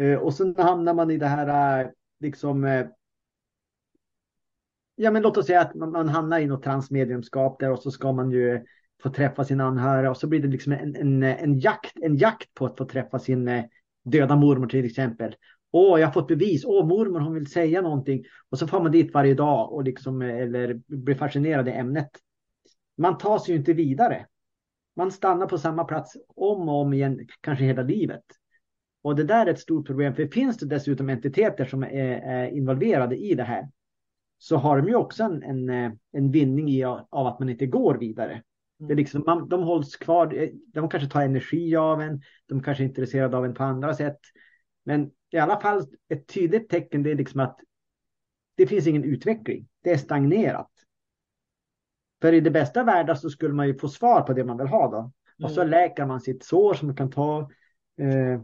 Eh, 0.00 0.14
och 0.14 0.34
sen 0.34 0.54
hamnar 0.58 0.94
man 0.94 1.10
i 1.10 1.16
det 1.16 1.26
här, 1.26 1.80
eh, 1.80 1.90
liksom, 2.20 2.64
ja 5.02 5.10
men 5.10 5.22
låt 5.22 5.36
oss 5.36 5.46
säga 5.46 5.60
att 5.60 5.74
man, 5.74 5.92
man 5.92 6.08
hamnar 6.08 6.38
i 6.38 6.46
något 6.46 6.62
transmediumskap 6.62 7.60
där 7.60 7.70
och 7.70 7.82
så 7.82 7.90
ska 7.90 8.12
man 8.12 8.30
ju 8.30 8.64
få 9.02 9.10
träffa 9.10 9.44
sin 9.44 9.60
anhöriga 9.60 10.10
och 10.10 10.16
så 10.16 10.26
blir 10.26 10.40
det 10.40 10.48
liksom 10.48 10.72
en, 10.72 10.96
en, 10.96 11.22
en, 11.22 11.58
jakt, 11.58 11.92
en 12.02 12.16
jakt 12.16 12.54
på 12.54 12.66
att 12.66 12.78
få 12.78 12.84
träffa 12.84 13.18
sin 13.18 13.48
eh, 13.48 13.64
döda 14.04 14.36
mormor 14.36 14.66
till 14.66 14.84
exempel. 14.84 15.34
Åh, 15.70 16.00
jag 16.00 16.06
har 16.06 16.12
fått 16.12 16.28
bevis. 16.28 16.64
Åh, 16.64 16.86
mormor 16.86 17.20
hon 17.20 17.34
vill 17.34 17.50
säga 17.50 17.82
någonting. 17.82 18.24
Och 18.50 18.58
så 18.58 18.66
får 18.66 18.82
man 18.82 18.92
dit 18.92 19.14
varje 19.14 19.34
dag 19.34 19.72
och 19.72 19.84
liksom, 19.84 20.22
eller 20.22 20.80
blir 20.86 21.14
fascinerad 21.14 21.68
i 21.68 21.72
ämnet. 21.72 22.10
Man 22.96 23.18
tar 23.18 23.38
sig 23.38 23.52
ju 23.52 23.58
inte 23.58 23.72
vidare. 23.72 24.26
Man 24.96 25.12
stannar 25.12 25.46
på 25.46 25.58
samma 25.58 25.84
plats 25.84 26.16
om 26.36 26.68
och 26.68 26.80
om 26.80 26.92
igen, 26.92 27.26
kanske 27.40 27.64
hela 27.64 27.82
livet. 27.82 28.24
Och 29.02 29.16
det 29.16 29.24
där 29.24 29.46
är 29.46 29.50
ett 29.50 29.60
stort 29.60 29.86
problem, 29.86 30.14
för 30.14 30.26
finns 30.26 30.56
det 30.56 30.66
dessutom 30.66 31.08
entiteter 31.08 31.64
som 31.64 31.82
är, 31.82 32.20
är 32.20 32.46
involverade 32.46 33.16
i 33.16 33.34
det 33.34 33.42
här, 33.42 33.68
så 34.42 34.56
har 34.56 34.76
de 34.76 34.88
ju 34.88 34.94
också 34.94 35.22
en, 35.22 35.42
en, 35.42 35.98
en 36.12 36.30
vinning 36.30 36.68
i 36.68 36.84
av 36.84 37.26
att 37.26 37.38
man 37.38 37.48
inte 37.48 37.66
går 37.66 37.94
vidare. 37.94 38.42
Det 38.78 38.92
är 38.92 38.96
liksom, 38.96 39.22
man, 39.26 39.48
de 39.48 39.62
hålls 39.62 39.96
kvar, 39.96 40.50
de 40.66 40.88
kanske 40.88 41.08
tar 41.08 41.22
energi 41.22 41.76
av 41.76 42.02
en, 42.02 42.22
de 42.46 42.62
kanske 42.62 42.84
är 42.84 42.88
intresserade 42.88 43.36
av 43.36 43.44
en 43.44 43.54
på 43.54 43.62
andra 43.62 43.94
sätt. 43.94 44.18
Men 44.84 45.10
i 45.30 45.38
alla 45.38 45.60
fall 45.60 45.82
ett 46.08 46.26
tydligt 46.26 46.68
tecken 46.68 47.02
det 47.02 47.10
är 47.10 47.14
liksom 47.14 47.40
att 47.40 47.60
det 48.54 48.66
finns 48.66 48.86
ingen 48.86 49.04
utveckling. 49.04 49.68
Det 49.82 49.90
är 49.90 49.96
stagnerat. 49.96 50.70
För 52.20 52.32
i 52.32 52.40
det 52.40 52.50
bästa 52.50 52.84
världen 52.84 53.16
så 53.16 53.30
skulle 53.30 53.54
man 53.54 53.66
ju 53.66 53.78
få 53.78 53.88
svar 53.88 54.22
på 54.22 54.32
det 54.32 54.44
man 54.44 54.58
vill 54.58 54.66
ha 54.66 54.90
då. 54.90 54.98
Mm. 54.98 55.12
Och 55.44 55.50
så 55.50 55.60
mm. 55.60 55.70
läker 55.70 56.06
man 56.06 56.20
sitt 56.20 56.44
sår 56.44 56.74
som 56.74 56.96
kan 56.96 57.10
ta 57.10 57.50
eh, 57.98 58.42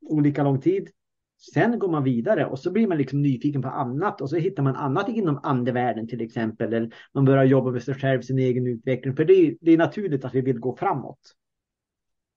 olika 0.00 0.42
lång 0.42 0.60
tid. 0.60 0.90
Sen 1.38 1.78
går 1.78 1.88
man 1.88 2.04
vidare 2.04 2.46
och 2.46 2.58
så 2.58 2.70
blir 2.70 2.86
man 2.86 2.98
liksom 2.98 3.22
nyfiken 3.22 3.62
på 3.62 3.68
annat 3.68 4.20
och 4.20 4.30
så 4.30 4.36
hittar 4.36 4.62
man 4.62 4.76
annat 4.76 5.08
inom 5.08 5.40
andevärlden 5.42 6.08
till 6.08 6.20
exempel. 6.20 6.72
Eller 6.72 6.94
man 7.14 7.24
börjar 7.24 7.44
jobba 7.44 7.70
med 7.70 7.82
sig 7.82 7.94
själv, 7.94 8.22
sin 8.22 8.38
egen 8.38 8.66
utveckling. 8.66 9.16
För 9.16 9.24
det 9.24 9.34
är, 9.34 9.56
det 9.60 9.72
är 9.72 9.78
naturligt 9.78 10.24
att 10.24 10.34
vi 10.34 10.40
vill 10.40 10.58
gå 10.58 10.76
framåt. 10.76 11.18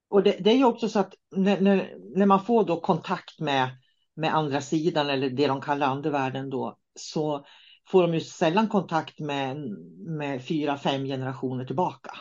Och 0.10 0.24
det, 0.24 0.36
det 0.40 0.50
är 0.50 0.58
ju 0.58 0.66
också 0.66 0.90
så 0.90 1.00
att 1.00 1.14
när, 1.36 1.62
när, 1.62 1.96
när, 2.16 2.26
man 2.26 2.46
får 2.46 2.64
då 2.66 2.82
kontakt 2.82 3.40
med, 3.40 3.70
med 4.16 4.36
andra 4.36 4.62
sidan 4.62 5.10
eller 5.10 5.30
det 5.30 5.48
de 5.48 5.62
kallar 5.62 5.88
andevärlden 5.88 6.50
då 6.50 6.78
så 6.96 7.46
får 7.88 8.02
de 8.02 8.14
ju 8.14 8.20
sällan 8.20 8.68
kontakt 8.68 9.20
med, 9.20 9.58
med 9.98 10.46
fyra, 10.46 10.78
fem 10.78 11.06
generationer 11.06 11.66
tillbaka. 11.66 12.12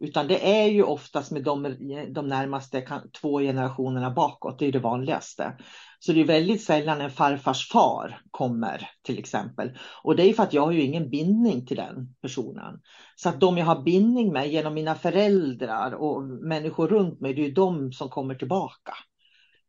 Utan 0.00 0.28
det 0.28 0.62
är 0.62 0.66
ju 0.66 0.82
oftast 0.82 1.32
med 1.32 1.42
de, 1.42 1.62
de 2.10 2.28
närmaste 2.28 2.86
två 3.20 3.40
generationerna 3.40 4.10
bakåt, 4.10 4.58
det 4.58 4.66
är 4.66 4.72
det 4.72 4.78
vanligaste. 4.78 5.52
Så 5.98 6.12
det 6.12 6.20
är 6.20 6.24
väldigt 6.24 6.64
sällan 6.64 7.00
en 7.00 7.10
farfars 7.10 7.68
far 7.68 8.20
kommer 8.30 8.88
till 9.02 9.18
exempel. 9.18 9.78
Och 10.02 10.16
det 10.16 10.22
är 10.22 10.32
för 10.32 10.42
att 10.42 10.52
jag 10.52 10.62
har 10.62 10.72
ju 10.72 10.82
ingen 10.82 11.10
bindning 11.10 11.66
till 11.66 11.76
den 11.76 12.14
personen. 12.22 12.80
Så 13.16 13.28
att 13.28 13.40
de 13.40 13.58
jag 13.58 13.66
har 13.66 13.82
bindning 13.82 14.32
med 14.32 14.48
genom 14.48 14.74
mina 14.74 14.94
föräldrar 14.94 15.94
och 15.94 16.22
människor 16.22 16.88
runt 16.88 17.20
mig, 17.20 17.34
det 17.34 17.42
är 17.42 17.46
ju 17.46 17.54
de 17.54 17.92
som 17.92 18.08
kommer 18.08 18.34
tillbaka. 18.34 18.92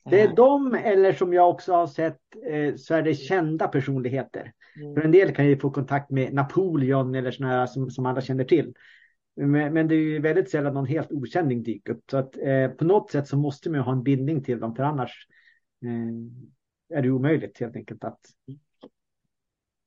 Det 0.10 0.22
är 0.22 0.36
de 0.36 0.74
eller 0.74 1.14
som 1.14 1.34
jag 1.34 1.50
också 1.50 1.74
har 1.74 1.88
sett 1.88 2.20
eh, 2.52 2.76
så 2.76 2.94
är 2.94 3.02
det 3.02 3.14
kända 3.14 3.68
personligheter. 3.68 4.52
Mm. 4.82 4.96
För 4.96 5.02
en 5.02 5.12
del 5.12 5.36
kan 5.36 5.48
ju 5.48 5.60
få 5.60 5.70
kontakt 5.70 6.12
med 6.12 6.34
Napoleon 6.34 7.16
eller 7.16 7.32
sådana 7.32 7.68
som, 7.68 7.92
som 7.92 8.06
alla 8.06 8.22
känner 8.22 8.44
till. 8.44 8.74
Men, 9.38 9.74
men, 9.74 9.88
det 9.88 9.96
är 9.96 10.00
ju 10.00 10.20
väldigt 10.20 10.50
sällan 10.50 10.74
någon 10.74 10.86
helt 10.86 11.12
okänning 11.12 11.64
dyker 11.64 11.94
upp. 11.94 12.04
Så 12.12 12.18
att 12.18 12.38
eh, 12.38 12.68
på 12.68 12.86
något 12.86 13.12
sätt 13.12 13.28
så 13.28 13.38
måste 13.38 13.70
man 13.70 13.82
ha 13.82 13.92
en 13.92 14.04
bindning 14.04 14.44
till 14.44 14.60
dem 14.60 14.76
för 14.76 14.84
annars 14.84 15.28
eh, 15.84 16.98
är 16.98 17.02
det 17.02 17.12
omöjligt 17.12 17.60
helt 17.60 17.76
enkelt 17.76 18.04
att. 18.04 18.20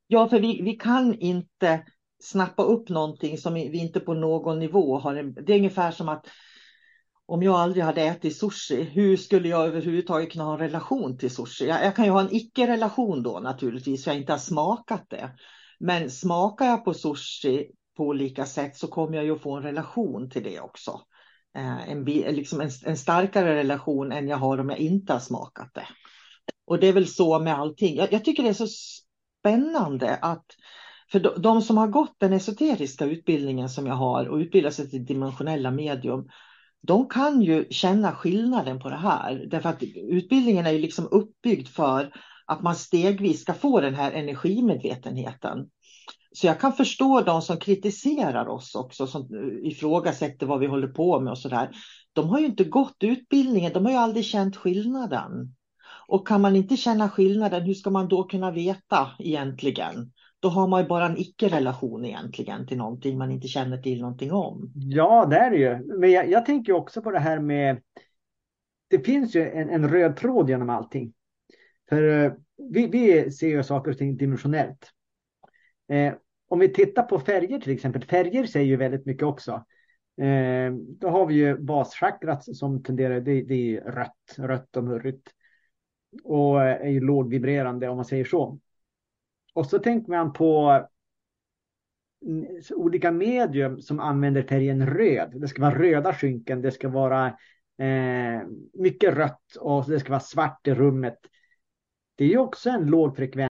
Ja, 0.07 0.28
för 0.28 0.40
vi, 0.40 0.62
vi 0.62 0.73
kan 0.73 1.14
inte 1.14 1.85
snappa 2.23 2.62
upp 2.62 2.88
någonting 2.88 3.38
som 3.38 3.54
vi 3.54 3.78
inte 3.78 4.00
på 4.00 4.14
någon 4.14 4.59
nivå 4.59 4.99
har. 4.99 5.14
En, 5.14 5.35
det 5.35 5.52
är 5.52 5.57
ungefär 5.57 5.90
som 5.90 6.09
att 6.09 6.26
om 7.26 7.42
jag 7.42 7.54
aldrig 7.54 7.85
hade 7.85 8.02
ätit 8.02 8.37
sushi, 8.37 8.83
hur 8.83 9.16
skulle 9.16 9.49
jag 9.49 9.66
överhuvudtaget 9.66 10.33
kunna 10.33 10.45
ha 10.45 10.52
en 10.52 10.59
relation 10.59 11.19
till 11.19 11.30
sushi? 11.30 11.66
Jag, 11.66 11.85
jag 11.85 11.97
kan 11.97 12.04
ju 12.04 12.11
ha 12.11 12.21
en 12.21 12.35
icke-relation 12.35 13.23
då 13.23 13.40
naturligtvis, 13.40 14.04
för 14.04 14.11
jag 14.11 14.21
inte 14.21 14.33
har 14.33 14.38
smakat 14.38 15.07
det. 15.11 15.30
Men 15.78 16.11
smakar 16.11 16.66
jag 16.66 16.85
på 16.85 16.95
sushi 16.95 17.71
på 18.00 18.07
olika 18.07 18.47
sätt 18.47 18.76
så 18.76 18.87
kommer 18.87 19.16
jag 19.16 19.25
ju 19.25 19.38
få 19.38 19.57
en 19.57 19.62
relation 19.62 20.30
till 20.30 20.42
det 20.42 20.61
också. 20.61 21.00
Eh, 21.57 21.90
en, 21.90 22.04
liksom 22.04 22.61
en, 22.61 22.71
en, 22.85 22.97
starkare 22.97 23.54
relation 23.54 24.12
än 24.12 24.28
jag 24.28 24.37
har 24.37 24.59
om 24.59 24.71
jag 24.71 24.78
inte 24.78 25.12
har 25.12 25.21
smakat 25.21 25.71
det. 25.75 25.87
Och 26.66 26.80
det 26.80 26.87
är 26.87 26.92
väl 26.92 27.09
så 27.09 27.38
med 27.38 27.59
allting. 27.59 27.97
Jag, 27.97 28.12
jag 28.12 28.25
tycker 28.25 28.42
det 28.42 28.49
är 28.49 28.66
så 28.66 28.66
spännande 29.40 30.16
att 30.16 30.45
för 31.12 31.21
de, 31.21 31.42
de, 31.42 31.62
som 31.62 31.76
har 31.76 31.88
gått 31.88 32.14
den 32.19 32.33
esoteriska 32.33 33.04
utbildningen 33.04 33.69
som 33.69 33.87
jag 33.87 33.95
har 33.95 34.28
och 34.28 34.37
utbildat 34.37 34.75
sig 34.75 34.90
till 34.90 35.04
dimensionella 35.04 35.71
medium, 35.71 36.28
de 36.83 37.09
kan 37.09 37.42
ju 37.42 37.66
känna 37.71 38.12
skillnaden 38.12 38.80
på 38.80 38.88
det 38.88 38.97
här. 38.97 39.47
Därför 39.50 39.69
att 39.69 39.83
utbildningen 39.95 40.66
är 40.66 40.71
ju 40.71 40.78
liksom 40.78 41.09
uppbyggd 41.11 41.69
för 41.69 42.12
att 42.47 42.62
man 42.62 42.76
stegvis 42.76 43.40
ska 43.40 43.54
få 43.54 43.80
den 43.80 43.95
här 43.95 44.12
energimedvetenheten. 44.12 45.69
Så 46.32 46.46
jag 46.46 46.60
kan 46.60 46.72
förstå 46.72 47.20
de 47.20 47.42
som 47.42 47.56
kritiserar 47.56 48.49
oss 48.49 48.75
också, 48.75 49.06
som 49.06 49.28
ifrågasätter 49.62 50.46
vad 50.46 50.60
vi 50.60 50.66
håller 50.66 50.88
på 50.88 51.20
med 51.20 51.30
och 51.30 51.38
sådär. 51.38 51.70
De 52.12 52.28
har 52.28 52.40
ju 52.40 52.46
inte 52.46 52.64
gått 52.64 52.96
utbildningen, 53.00 53.72
de 53.72 53.84
har 53.84 53.92
ju 53.92 53.99
aldrig 53.99 54.25
känt 54.25 54.56
skillnaden. 54.56 55.54
Och 56.06 56.28
kan 56.28 56.40
man 56.40 56.56
inte 56.56 56.76
känna 56.76 57.08
skillnaden, 57.08 57.62
hur 57.62 57.75
ska 57.75 57.90
man 57.90 58.08
då 58.08 58.25
kunna 58.25 58.50
veta 58.50 59.10
egentligen? 59.18 60.12
Då 60.40 60.49
har 60.49 60.68
man 60.68 60.82
ju 60.82 60.88
bara 60.88 61.06
en 61.06 61.18
icke-relation 61.18 62.04
egentligen 62.04 62.66
till 62.66 62.78
någonting 62.78 63.18
man 63.18 63.30
inte 63.30 63.49
känner 63.49 63.78
till 63.78 64.00
någonting 64.00 64.32
om. 64.32 64.72
Ja, 64.75 65.26
det 65.26 65.37
är 65.37 65.50
det 65.50 65.56
ju. 65.56 65.99
Men 65.99 66.10
jag, 66.10 66.30
jag 66.30 66.46
tänker 66.46 66.72
också 66.72 67.02
på 67.02 67.10
det 67.10 67.18
här 67.18 67.40
med... 67.40 67.80
Det 68.88 68.99
finns 68.99 69.37
ju 69.37 69.50
en, 69.50 69.70
en 69.70 69.88
röd 69.88 70.16
tråd 70.16 70.50
genom 70.50 70.70
allting. 70.70 71.12
För 71.88 72.25
eh, 72.25 72.32
vi, 72.72 72.87
vi 72.87 73.30
ser 73.30 73.49
ju 73.49 73.62
saker 73.62 73.90
och 73.90 73.99
ting 73.99 74.16
dimensionellt. 74.16 74.92
Eh, 75.90 76.14
om 76.49 76.59
vi 76.59 76.68
tittar 76.68 77.02
på 77.02 77.20
färger 77.20 77.59
till 77.59 77.73
exempel, 77.73 78.04
färger 78.04 78.47
säger 78.47 78.66
ju 78.66 78.76
väldigt 78.76 79.06
mycket 79.06 79.23
också. 79.23 79.64
Eh, 80.20 80.73
då 80.73 81.09
har 81.09 81.26
vi 81.26 81.35
ju 81.35 81.59
baschakrat 81.59 82.56
som 82.56 82.82
tenderar, 82.82 83.20
det, 83.20 83.42
det 83.42 83.76
är 83.76 83.80
rött, 83.80 84.35
rött 84.38 84.76
och 84.76 84.85
murrigt. 84.85 85.30
Och 86.25 86.62
är 86.62 86.88
ju 86.88 87.00
lågvibrerande 87.00 87.88
om 87.88 87.97
man 87.97 88.04
säger 88.04 88.25
så. 88.25 88.59
Och 89.54 89.66
så 89.66 89.78
tänker 89.78 90.11
man 90.11 90.32
på 90.32 90.80
olika 92.70 93.11
medium 93.11 93.80
som 93.80 94.00
använder 94.00 94.42
färgen 94.42 94.87
röd. 94.87 95.40
Det 95.40 95.49
ska 95.49 95.62
vara 95.62 95.78
röda 95.78 96.14
skynken, 96.14 96.62
det 96.62 96.70
ska 96.70 96.88
vara 96.88 97.26
eh, 97.78 98.42
mycket 98.73 99.14
rött 99.14 99.56
och 99.61 99.85
det 99.88 100.00
ska 100.00 100.11
vara 100.11 100.20
svart 100.20 100.66
i 100.66 100.75
rummet. 100.75 101.18
Det 102.14 102.25
är 102.25 102.28
ju 102.28 102.38
också 102.38 102.70
en 102.70 102.87
låg 102.87 103.16
frekvens 103.16 103.50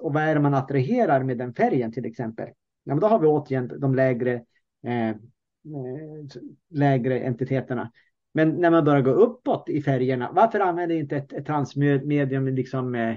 Och 0.00 0.14
vad 0.14 0.22
är 0.22 0.34
det 0.34 0.40
man 0.40 0.54
attraherar 0.54 1.22
med 1.22 1.38
den 1.38 1.54
färgen 1.54 1.92
till 1.92 2.06
exempel? 2.06 2.48
Ja, 2.84 2.94
men 2.94 3.00
då 3.00 3.06
har 3.06 3.18
vi 3.18 3.26
återigen 3.26 3.80
de 3.80 3.94
lägre, 3.94 4.32
eh, 4.86 5.08
eh, 5.08 5.16
lägre 6.70 7.20
entiteterna. 7.20 7.92
Men 8.34 8.50
när 8.50 8.70
man 8.70 8.84
börjar 8.84 9.02
gå 9.02 9.10
uppåt 9.10 9.68
i 9.68 9.82
färgerna, 9.82 10.30
varför 10.32 10.60
använder 10.60 10.96
inte 10.96 11.16
ett, 11.16 11.32
ett 11.32 11.46
transmedium 11.46 12.48
liksom 12.48 12.94
eh, 12.94 13.16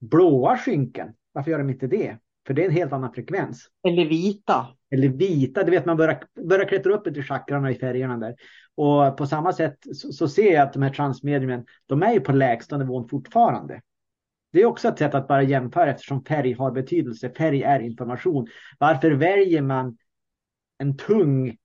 blåa 0.00 0.56
skynken? 0.56 1.14
Varför 1.32 1.50
gör 1.50 1.58
de 1.58 1.70
inte 1.70 1.86
det? 1.86 2.18
För 2.46 2.54
det 2.54 2.62
är 2.62 2.66
en 2.66 2.74
helt 2.74 2.92
annan 2.92 3.12
frekvens. 3.12 3.68
Eller 3.86 4.06
vita. 4.06 4.66
Eller 4.90 5.08
vita, 5.08 5.62
du 5.62 5.70
vet 5.70 5.86
man 5.86 5.96
börjar, 5.96 6.24
börjar 6.48 6.68
klättra 6.68 6.94
upp 6.94 7.06
i 7.06 7.22
chakrarna 7.22 7.70
i 7.70 7.74
färgerna 7.74 8.16
där. 8.16 8.34
Och 8.74 9.16
på 9.16 9.26
samma 9.26 9.52
sätt 9.52 9.78
så, 9.92 10.12
så 10.12 10.28
ser 10.28 10.52
jag 10.52 10.62
att 10.62 10.72
de 10.72 10.82
här 10.82 10.90
transmediumen, 10.90 11.64
de 11.86 12.02
är 12.02 12.12
ju 12.12 12.20
på 12.20 12.32
lägsta 12.32 12.78
nivån 12.78 13.08
fortfarande. 13.08 13.80
Det 14.54 14.62
är 14.62 14.66
också 14.66 14.88
ett 14.88 14.98
sätt 14.98 15.14
att 15.14 15.28
bara 15.28 15.42
jämföra 15.42 15.90
eftersom 15.90 16.24
färg 16.24 16.52
har 16.52 16.70
betydelse. 16.70 17.30
Färg 17.30 17.62
är 17.62 17.80
information. 17.80 18.46
Varför 18.78 19.10
väljer 19.10 19.62
man 19.62 19.98
en 20.78 20.96
tung, 20.96 21.56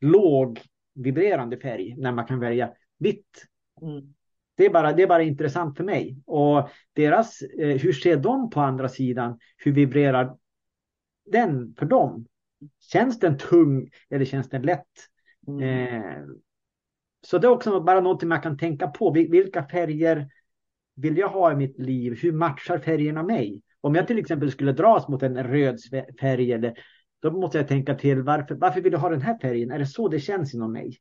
låg, 0.00 0.60
vibrerande 0.94 1.58
färg 1.58 1.94
när 1.98 2.12
man 2.12 2.26
kan 2.26 2.40
välja 2.40 2.70
vitt? 2.98 3.44
Mm. 3.82 4.14
Det 4.56 4.66
är, 4.66 4.70
bara, 4.70 4.92
det 4.92 5.02
är 5.02 5.06
bara 5.06 5.22
intressant 5.22 5.76
för 5.76 5.84
mig. 5.84 6.18
Och 6.26 6.68
deras, 6.92 7.42
eh, 7.42 7.76
hur 7.76 7.92
ser 7.92 8.16
de 8.16 8.50
på 8.50 8.60
andra 8.60 8.88
sidan? 8.88 9.38
Hur 9.56 9.72
vibrerar 9.72 10.36
den 11.32 11.74
för 11.78 11.86
dem? 11.86 12.26
Känns 12.92 13.18
den 13.18 13.38
tung 13.38 13.90
eller 14.10 14.24
känns 14.24 14.48
den 14.48 14.62
lätt? 14.62 14.86
Mm. 15.48 15.62
Eh, 15.62 16.22
så 17.20 17.38
det 17.38 17.46
är 17.46 17.50
också 17.50 17.80
bara 17.80 18.00
någonting 18.00 18.28
man 18.28 18.42
kan 18.42 18.58
tänka 18.58 18.88
på. 18.88 19.10
Vilka 19.10 19.68
färger 19.68 20.28
vill 20.98 21.18
jag 21.18 21.28
ha 21.28 21.52
i 21.52 21.56
mitt 21.56 21.78
liv? 21.78 22.18
Hur 22.22 22.32
matchar 22.32 22.78
färgerna 22.78 23.22
mig? 23.22 23.62
Om 23.80 23.94
jag 23.94 24.06
till 24.06 24.18
exempel 24.18 24.50
skulle 24.50 24.72
dras 24.72 25.08
mot 25.08 25.22
en 25.22 25.44
röd 25.44 25.78
färg, 26.20 26.52
eller, 26.52 26.74
då 27.22 27.30
måste 27.30 27.58
jag 27.58 27.68
tänka 27.68 27.94
till 27.94 28.22
varför, 28.22 28.54
varför 28.54 28.80
vill 28.80 28.92
jag 28.92 29.00
ha 29.00 29.08
den 29.08 29.22
här 29.22 29.38
färgen? 29.38 29.70
Är 29.70 29.78
det 29.78 29.86
så 29.86 30.08
det 30.08 30.20
känns 30.20 30.54
inom 30.54 30.72
mig? 30.72 30.98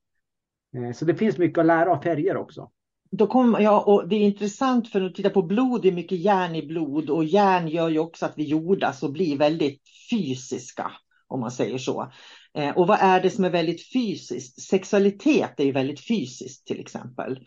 Eh, 0.75 0.93
så 0.93 1.05
det 1.05 1.15
finns 1.15 1.37
mycket 1.37 1.57
att 1.57 1.65
lära 1.65 1.91
av 1.91 2.01
färger 2.01 2.37
också. 2.37 2.71
Då 3.11 3.27
kom, 3.27 3.57
ja, 3.59 3.81
och 3.81 4.07
det 4.07 4.15
är 4.15 4.21
intressant 4.21 4.89
för 4.89 5.01
att 5.01 5.15
titta 5.15 5.29
på 5.29 5.41
blod, 5.41 5.81
det 5.81 5.87
är 5.87 5.91
mycket 5.91 6.17
järn 6.17 6.55
i 6.55 6.67
blod 6.67 7.09
och 7.09 7.25
järn 7.25 7.67
gör 7.67 7.89
ju 7.89 7.99
också 7.99 8.25
att 8.25 8.33
vi 8.37 8.43
jordas 8.43 9.03
och 9.03 9.11
blir 9.11 9.37
väldigt 9.37 9.81
fysiska, 10.11 10.91
om 11.27 11.39
man 11.39 11.51
säger 11.51 11.77
så. 11.77 12.11
Eh, 12.53 12.77
och 12.77 12.87
vad 12.87 12.97
är 13.01 13.21
det 13.21 13.29
som 13.29 13.45
är 13.45 13.49
väldigt 13.49 13.93
fysiskt? 13.93 14.61
Sexualitet 14.61 15.59
är 15.59 15.63
ju 15.63 15.71
väldigt 15.71 16.07
fysiskt 16.07 16.67
till 16.67 16.79
exempel. 16.79 17.39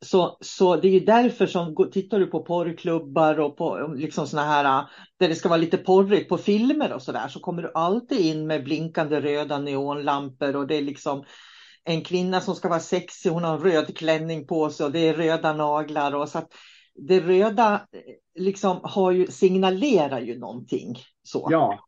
Så, 0.00 0.38
så 0.40 0.76
det 0.76 0.88
är 0.88 0.92
ju 0.92 1.00
därför 1.00 1.46
som, 1.46 1.90
tittar 1.92 2.18
du 2.18 2.26
på 2.26 2.42
porrklubbar 2.42 3.40
och 3.40 3.56
på 3.56 3.94
liksom 3.96 4.26
såna 4.26 4.44
här, 4.44 4.84
där 5.18 5.28
det 5.28 5.34
ska 5.34 5.48
vara 5.48 5.60
lite 5.60 5.76
porrigt 5.76 6.28
på 6.28 6.38
filmer 6.38 6.92
och 6.92 7.02
sådär, 7.02 7.28
så 7.28 7.40
kommer 7.40 7.62
du 7.62 7.72
alltid 7.74 8.20
in 8.20 8.46
med 8.46 8.64
blinkande 8.64 9.20
röda 9.20 9.58
neonlampor 9.58 10.56
och 10.56 10.66
det 10.66 10.76
är 10.76 10.82
liksom 10.82 11.24
en 11.84 12.04
kvinna 12.04 12.40
som 12.40 12.54
ska 12.54 12.68
vara 12.68 12.80
sexig, 12.80 13.30
hon 13.30 13.44
har 13.44 13.54
en 13.54 13.62
röd 13.62 13.96
klänning 13.96 14.46
på 14.46 14.70
sig 14.70 14.86
och 14.86 14.92
det 14.92 15.08
är 15.08 15.14
röda 15.14 15.52
naglar. 15.52 16.14
Och 16.14 16.28
så 16.28 16.38
att 16.38 16.52
det 16.94 17.20
röda 17.20 17.86
liksom 18.38 18.80
har 18.82 19.12
ju, 19.12 19.26
signalerar 19.26 20.20
ju 20.20 20.38
någonting. 20.38 20.96
Så. 21.22 21.48
Ja. 21.50 21.78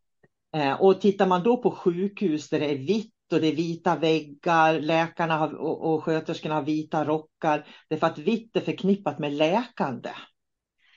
Eh, 0.56 0.80
och 0.80 1.00
tittar 1.00 1.26
man 1.26 1.42
då 1.42 1.62
på 1.62 1.70
sjukhus 1.70 2.48
där 2.48 2.60
det 2.60 2.70
är 2.70 2.78
vitt 2.78 3.14
och 3.32 3.40
det 3.40 3.46
är 3.46 3.54
vita 3.54 3.96
väggar, 3.96 4.80
läkarna 4.80 5.36
har, 5.36 5.54
och, 5.54 5.94
och 5.94 6.04
sköterskorna 6.04 6.54
har 6.54 6.62
vita 6.62 7.04
rockar. 7.04 7.66
Det 7.88 7.94
är 7.94 7.98
för 7.98 8.06
att 8.06 8.18
vitt 8.18 8.56
är 8.56 8.60
förknippat 8.60 9.18
med 9.18 9.32
läkande. 9.32 10.10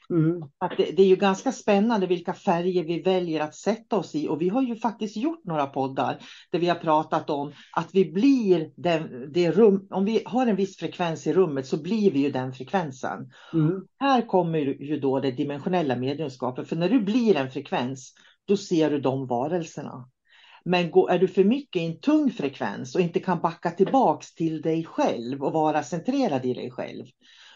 Mm. 0.10 0.42
Att 0.58 0.78
det, 0.78 0.92
det, 0.92 1.04
är 1.04 1.08
ju 1.08 1.16
ganska 1.16 1.52
spännande 1.52 2.08
vilka 2.08 2.34
färger 2.34 2.84
vi 2.84 3.02
väljer 3.02 3.42
att 3.42 3.56
sätta 3.56 3.98
oss 3.98 4.16
i 4.16 4.28
och 4.28 4.42
vi 4.42 4.50
har 4.50 4.62
ju 4.62 4.76
faktiskt 4.76 5.18
gjort 5.18 5.46
några 5.46 5.66
poddar 5.66 6.20
där 6.52 6.60
vi 6.60 6.68
har 6.68 6.76
pratat 6.76 7.30
om 7.30 7.54
att 7.76 7.90
vi 7.94 8.12
blir 8.12 8.72
den, 8.76 9.32
det 9.32 9.52
rum, 9.52 9.88
om 9.90 10.06
vi 10.06 10.24
har 10.26 10.48
en 10.48 10.56
viss 10.56 10.78
frekvens 10.78 11.28
i 11.28 11.34
rummet 11.34 11.68
så 11.68 11.82
blir 11.82 12.12
vi 12.12 12.20
ju 12.20 12.32
den 12.32 12.54
frekvensen. 12.54 13.32
Mm. 13.54 13.82
Här 14.00 14.28
kommer 14.28 14.60
ju 14.60 15.00
då 15.00 15.20
det 15.20 15.32
dimensionella 15.32 15.96
mediumskapet, 15.96 16.70
för 16.70 16.76
när 16.76 16.90
du 16.90 17.00
blir 17.02 17.36
en 17.36 17.52
frekvens 17.52 18.14
då 18.46 18.58
ser 18.58 18.90
du 18.90 19.00
de 19.00 19.28
varelserna. 19.28 20.10
Men 20.66 20.86
är 20.86 21.20
du 21.20 21.28
för 21.28 21.44
mycket 21.44 21.82
i 21.82 21.86
en 21.86 22.00
tung 22.00 22.32
frekvens 22.32 22.96
och 22.96 23.02
inte 23.02 23.20
kan 23.20 23.42
backa 23.42 23.72
tillbaks 23.72 24.36
till 24.36 24.62
dig 24.62 24.86
själv 24.86 25.44
och 25.44 25.54
vara 25.54 25.84
centrerad 25.84 26.46
i 26.46 26.54
dig 26.54 26.72
själv, 26.72 27.06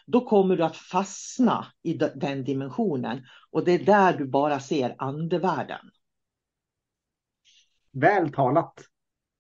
då 0.06 0.26
kommer 0.26 0.58
du 0.58 0.64
att 0.64 0.76
fastna 0.76 1.66
i 1.84 1.94
den 1.94 2.44
dimensionen. 2.44 3.22
Och 3.52 3.66
det 3.66 3.72
är 3.72 3.86
där 3.86 4.18
du 4.18 4.28
bara 4.28 4.60
ser 4.60 4.96
andevärlden. 4.98 5.92
Väl 7.92 8.34
talat. 8.34 8.74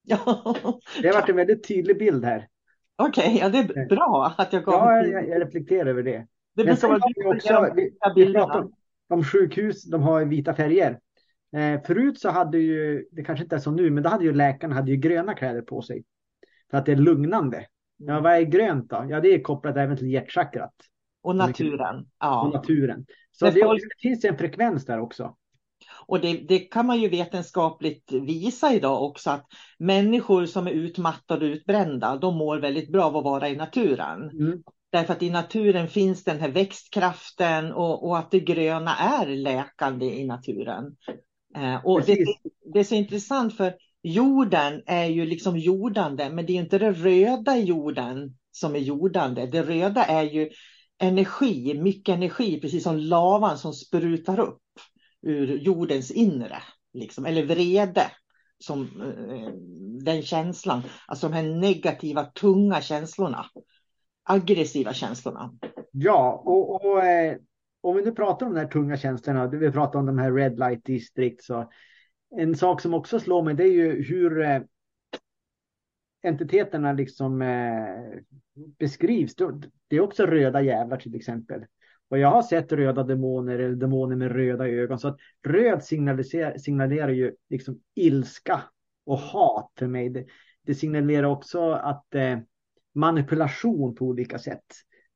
Ja. 0.09 0.55
Det 1.01 1.07
har 1.07 1.13
varit 1.13 1.29
en 1.29 1.35
väldigt 1.35 1.67
tydlig 1.67 1.97
bild 1.97 2.25
här. 2.25 2.47
Okej, 2.95 3.25
okay, 3.25 3.37
ja, 3.39 3.49
det 3.49 3.57
är 3.57 3.87
bra 3.87 4.33
att 4.37 4.53
jag 4.53 4.63
gav 4.63 4.73
Ja, 4.73 5.07
jag, 5.07 5.29
jag 5.29 5.41
reflekterar 5.41 5.85
över 5.85 6.03
det. 6.03 6.27
Det 6.55 6.75
sen 6.75 6.89
vara 6.89 7.01
vi 7.15 7.25
också, 7.25 7.73
vi, 7.75 7.91
vi 8.15 8.33
pratar 8.33 8.59
om, 8.59 8.73
om 9.09 9.23
sjukhus, 9.23 9.83
de 9.83 10.01
har 10.01 10.25
vita 10.25 10.55
färger. 10.55 10.99
Eh, 11.55 11.81
förut 11.85 12.19
så 12.19 12.29
hade 12.29 12.57
ju, 12.57 13.05
det 13.11 13.23
kanske 13.23 13.43
inte 13.43 13.55
är 13.55 13.59
så 13.59 13.71
nu, 13.71 13.89
men 13.89 14.03
då 14.03 14.09
hade 14.09 14.23
ju 14.23 14.33
läkarna 14.33 14.75
hade 14.75 14.91
ju 14.91 14.97
gröna 14.97 15.33
kläder 15.33 15.61
på 15.61 15.81
sig. 15.81 16.03
För 16.71 16.77
att 16.77 16.85
det 16.85 16.91
är 16.91 16.95
lugnande. 16.95 17.65
Ja, 17.97 18.11
Mm. 18.11 18.23
vad 18.23 18.33
är 18.33 18.41
grönt 18.41 18.89
då? 18.89 19.05
Ja, 19.09 19.19
det 19.21 19.33
är 19.33 19.41
kopplat 19.41 19.77
även 19.77 19.97
till 19.97 20.11
hjärtchakrat 20.11 20.73
Och 21.21 21.35
naturen. 21.35 22.05
Ja. 22.19 22.41
och 22.47 22.53
naturen. 22.53 23.05
Så 23.31 23.45
det, 23.49 23.63
folk- 23.63 23.81
det 23.81 24.09
finns 24.09 24.25
en 24.25 24.37
frekvens 24.37 24.85
där 24.85 24.99
också. 24.99 25.35
Och 26.07 26.19
det, 26.19 26.33
det 26.47 26.59
kan 26.59 26.85
man 26.85 26.99
ju 27.01 27.09
vetenskapligt 27.09 28.11
visa 28.11 28.73
idag 28.73 29.03
också 29.03 29.29
att 29.29 29.45
människor 29.79 30.45
som 30.45 30.67
är 30.67 30.71
utmattade 30.71 31.45
och 31.45 31.51
utbrända, 31.51 32.15
de 32.17 32.37
mår 32.37 32.57
väldigt 32.57 32.91
bra 32.91 33.03
av 33.05 33.17
att 33.17 33.23
vara 33.23 33.49
i 33.49 33.55
naturen. 33.55 34.29
Mm. 34.29 34.63
Därför 34.89 35.13
att 35.13 35.23
i 35.23 35.29
naturen 35.29 35.87
finns 35.87 36.23
den 36.23 36.39
här 36.39 36.49
växtkraften 36.51 37.73
och, 37.73 38.07
och 38.07 38.17
att 38.17 38.31
det 38.31 38.39
gröna 38.39 38.95
är 38.95 39.25
läkande 39.27 40.05
i 40.05 40.25
naturen. 40.25 40.95
Eh, 41.55 41.85
och 41.85 42.01
det, 42.05 42.25
det 42.73 42.79
är 42.79 42.83
så 42.83 42.95
intressant 42.95 43.57
för 43.57 43.73
jorden 44.01 44.83
är 44.85 45.05
ju 45.05 45.25
liksom 45.25 45.57
jordande, 45.57 46.29
men 46.29 46.45
det 46.45 46.53
är 46.53 46.57
inte 46.57 46.77
det 46.77 46.91
röda 46.91 47.57
i 47.57 47.63
jorden 47.63 48.37
som 48.51 48.75
är 48.75 48.79
jordande. 48.79 49.45
Det 49.45 49.63
röda 49.63 50.03
är 50.03 50.23
ju 50.23 50.49
energi, 50.97 51.79
mycket 51.81 52.15
energi, 52.15 52.59
precis 52.61 52.83
som 52.83 52.97
lavan 52.97 53.57
som 53.57 53.73
sprutar 53.73 54.39
upp 54.39 54.61
ur 55.21 55.57
jordens 55.57 56.11
inre, 56.11 56.61
liksom, 56.93 57.25
eller 57.25 57.45
vrede. 57.45 58.11
Som 58.59 58.81
eh, 58.81 59.51
den 60.03 60.21
känslan, 60.21 60.81
alltså 61.07 61.29
de 61.29 61.35
här 61.35 61.43
negativa, 61.43 62.23
tunga 62.23 62.81
känslorna, 62.81 63.45
aggressiva 64.23 64.93
känslorna. 64.93 65.51
Ja, 65.91 66.43
och, 66.45 66.75
och 66.75 67.03
eh, 67.03 67.37
om 67.81 67.95
vi 67.95 68.03
nu 68.03 68.11
pratar 68.11 68.45
om 68.45 68.53
de 68.53 68.59
här 68.59 68.67
tunga 68.67 68.97
tjänsterna, 68.97 69.47
vi 69.47 69.71
pratar 69.71 69.99
om 69.99 70.05
de 70.05 70.17
här 70.17 70.31
red 70.31 70.59
light 70.59 70.85
district, 70.85 71.43
så 71.43 71.71
en 72.35 72.55
sak 72.55 72.81
som 72.81 72.93
också 72.93 73.19
slår 73.19 73.43
mig 73.43 73.53
det 73.53 73.63
är 73.63 73.73
ju 73.73 74.03
hur 74.03 74.41
eh, 74.41 74.61
entiteterna 76.23 76.93
liksom 76.93 77.41
eh, 77.41 78.19
beskrivs. 78.79 79.35
Det 79.87 79.95
är 79.95 79.99
också 79.99 80.25
röda 80.25 80.61
jävlar 80.61 80.97
till 80.97 81.15
exempel. 81.15 81.65
Och 82.09 82.17
jag 82.17 82.27
har 82.27 82.41
sett 82.41 82.71
röda 82.71 83.03
demoner 83.03 83.59
eller 83.59 83.75
demoner 83.75 84.15
med 84.15 84.31
röda 84.31 84.67
ögon. 84.67 84.99
Så 84.99 85.07
att 85.07 85.17
röd 85.43 85.83
signalerar, 85.83 86.57
signalerar 86.57 87.09
ju 87.09 87.35
liksom 87.49 87.81
ilska 87.95 88.63
och 89.05 89.17
hat 89.17 89.71
för 89.79 89.87
mig. 89.87 90.09
Det, 90.09 90.25
det 90.61 90.75
signalerar 90.75 91.27
också 91.27 91.71
att 91.71 92.15
eh, 92.15 92.39
manipulation 92.93 93.95
på 93.95 94.05
olika 94.05 94.39
sätt. 94.39 94.65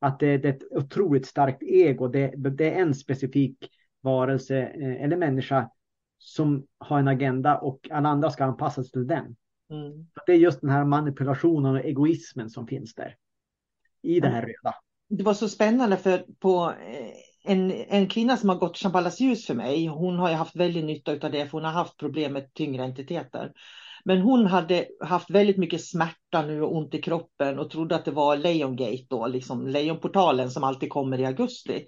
Att 0.02 0.20
det, 0.20 0.38
det 0.38 0.48
är 0.48 0.54
ett 0.54 0.72
otroligt 0.72 1.26
starkt 1.26 1.64
ego. 1.64 2.08
Det, 2.08 2.34
det 2.38 2.74
är 2.74 2.82
en 2.82 2.96
specifik 2.96 3.58
varelse 4.02 4.58
eh, 4.58 5.04
eller 5.04 5.18
människa 5.18 5.70
som 6.18 6.68
har 6.78 7.00
en 7.00 7.08
agenda 7.08 7.58
och 7.58 7.88
alla 7.92 8.10
andra 8.10 8.32
ska 8.32 8.44
anpassas 8.44 8.92
till 8.92 9.08
den. 9.08 9.36
Mm. 9.72 10.08
Det 10.26 10.32
är 10.32 10.38
just 10.38 10.62
den 10.62 10.70
här 10.70 10.86
manipulationen 10.86 11.76
och 11.76 11.86
egoismen 11.86 12.50
som 12.50 12.68
finns 12.68 12.96
där. 12.96 13.16
I 14.02 14.20
det 14.20 14.28
här 14.28 14.42
röda. 14.42 14.76
Det 15.10 15.24
var 15.24 15.34
så 15.34 15.50
spännande 15.50 15.98
för 15.98 16.26
på 16.40 16.74
eh, 16.88 17.52
en, 17.52 17.72
en 17.72 18.08
kvinna 18.08 18.38
som 18.38 18.50
har 18.50 18.56
gått 18.56 18.78
Shambhalas 18.78 19.20
ljus 19.20 19.46
för 19.46 19.54
mig, 19.54 19.88
hon 19.88 20.16
har 20.16 20.30
ju 20.30 20.36
haft 20.36 20.56
väldigt 20.56 20.86
nytta 20.86 21.12
av 21.12 21.32
det 21.32 21.46
för 21.46 21.52
hon 21.52 21.64
har 21.64 21.72
haft 21.72 21.98
problem 21.98 22.34
med 22.34 22.54
tyngre 22.54 22.84
entiteter. 22.84 23.52
Men 24.06 24.22
hon 24.22 24.46
hade 24.46 24.86
haft 25.02 25.30
väldigt 25.30 25.58
mycket 25.58 25.86
smärta 25.86 26.42
nu 26.42 26.62
och 26.62 26.76
ont 26.76 26.94
i 26.94 27.02
kroppen 27.02 27.60
och 27.60 27.70
trodde 27.70 27.96
att 27.96 28.06
det 28.06 28.12
var 28.12 28.38
Lejongate 28.38 29.06
då, 29.10 29.28
liksom 29.28 29.68
Lejonportalen 29.68 30.52
som 30.52 30.64
alltid 30.64 30.90
kommer 30.90 31.20
i 31.20 31.26
augusti. 31.26 31.86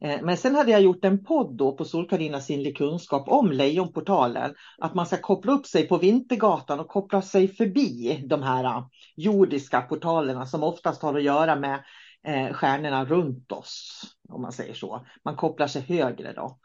Eh, 0.00 0.22
men 0.22 0.36
sen 0.36 0.54
hade 0.54 0.70
jag 0.70 0.80
gjort 0.80 1.04
en 1.04 1.24
podd 1.24 1.56
då 1.56 1.72
på 1.72 1.84
Solkarina 1.84 2.40
sinnlig 2.40 2.76
kunskap 2.76 3.28
om 3.28 3.52
Lejonportalen. 3.52 4.54
Att 4.78 4.94
man 4.94 5.06
ska 5.06 5.16
koppla 5.16 5.52
upp 5.52 5.66
sig 5.66 5.88
på 5.88 5.98
Vintergatan 5.98 6.80
och 6.80 6.88
koppla 6.88 7.22
sig 7.22 7.48
förbi 7.48 8.22
de 8.26 8.42
här 8.42 8.64
eh, 8.64 8.86
jordiska 9.16 9.80
portalerna 9.80 10.46
som 10.46 10.62
oftast 10.62 11.02
har 11.02 11.16
att 11.16 11.22
göra 11.22 11.56
med 11.56 11.84
eh, 12.26 12.52
stjärnorna 12.52 13.04
runt 13.04 13.52
oss. 13.52 14.02
Om 14.28 14.42
man 14.42 14.52
säger 14.52 14.74
så. 14.74 15.06
Man 15.24 15.36
kopplar 15.36 15.66
sig 15.66 15.82
högre 15.82 16.32
då. 16.32 16.58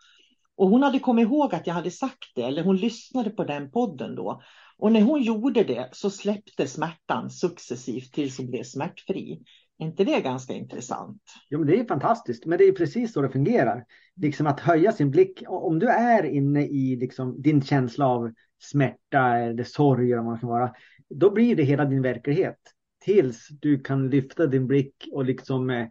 Och 0.58 0.70
hon 0.70 0.84
hade 0.84 1.00
kommit 1.00 1.24
ihåg 1.24 1.56
att 1.56 1.68
jag 1.68 1.74
hade 1.74 1.92
sagt 1.92 2.32
det, 2.36 2.42
eller 2.42 2.64
hon 2.64 2.78
lyssnade 2.78 3.30
på 3.30 3.44
den 3.44 3.72
podden 3.72 4.16
då. 4.16 4.42
Och 4.84 4.92
när 4.92 5.02
hon 5.02 5.22
gjorde 5.22 5.64
det 5.64 5.90
så 5.92 6.10
släppte 6.10 6.68
smärtan 6.68 7.30
successivt 7.30 8.14
tills 8.14 8.38
hon 8.38 8.48
blev 8.50 8.64
smärtfri. 8.64 9.44
Är 9.78 9.86
inte 9.86 10.04
det 10.04 10.22
ganska 10.22 10.54
intressant? 10.54 11.22
Jo, 11.50 11.60
men 11.60 11.68
det 11.68 11.80
är 11.80 11.86
fantastiskt, 11.86 12.46
men 12.46 12.58
det 12.58 12.64
är 12.64 12.72
precis 12.72 13.14
så 13.14 13.22
det 13.22 13.30
fungerar. 13.30 13.86
Liksom 14.16 14.48
att 14.48 14.60
höja 14.60 14.92
sin 14.92 15.12
blick. 15.12 15.44
Om 15.48 15.80
du 15.80 15.88
är 15.88 16.24
inne 16.24 16.66
i 16.66 16.96
liksom 16.96 17.42
din 17.42 17.62
känsla 17.62 18.08
av 18.08 18.34
smärta 18.62 19.38
eller 19.38 19.64
sorg, 19.64 20.06
eller 20.06 20.16
vad 20.16 20.26
man 20.26 20.40
kan 20.40 20.50
vara, 20.50 20.74
då 21.10 21.32
blir 21.32 21.56
det 21.56 21.64
hela 21.64 21.86
din 21.86 22.02
verklighet. 22.02 22.60
Tills 23.00 23.48
du 23.48 23.80
kan 23.80 24.10
lyfta 24.10 24.48
din 24.48 24.68
blick 24.68 25.10
och 25.12 25.26
liksom 25.26 25.70
eh, 25.70 25.88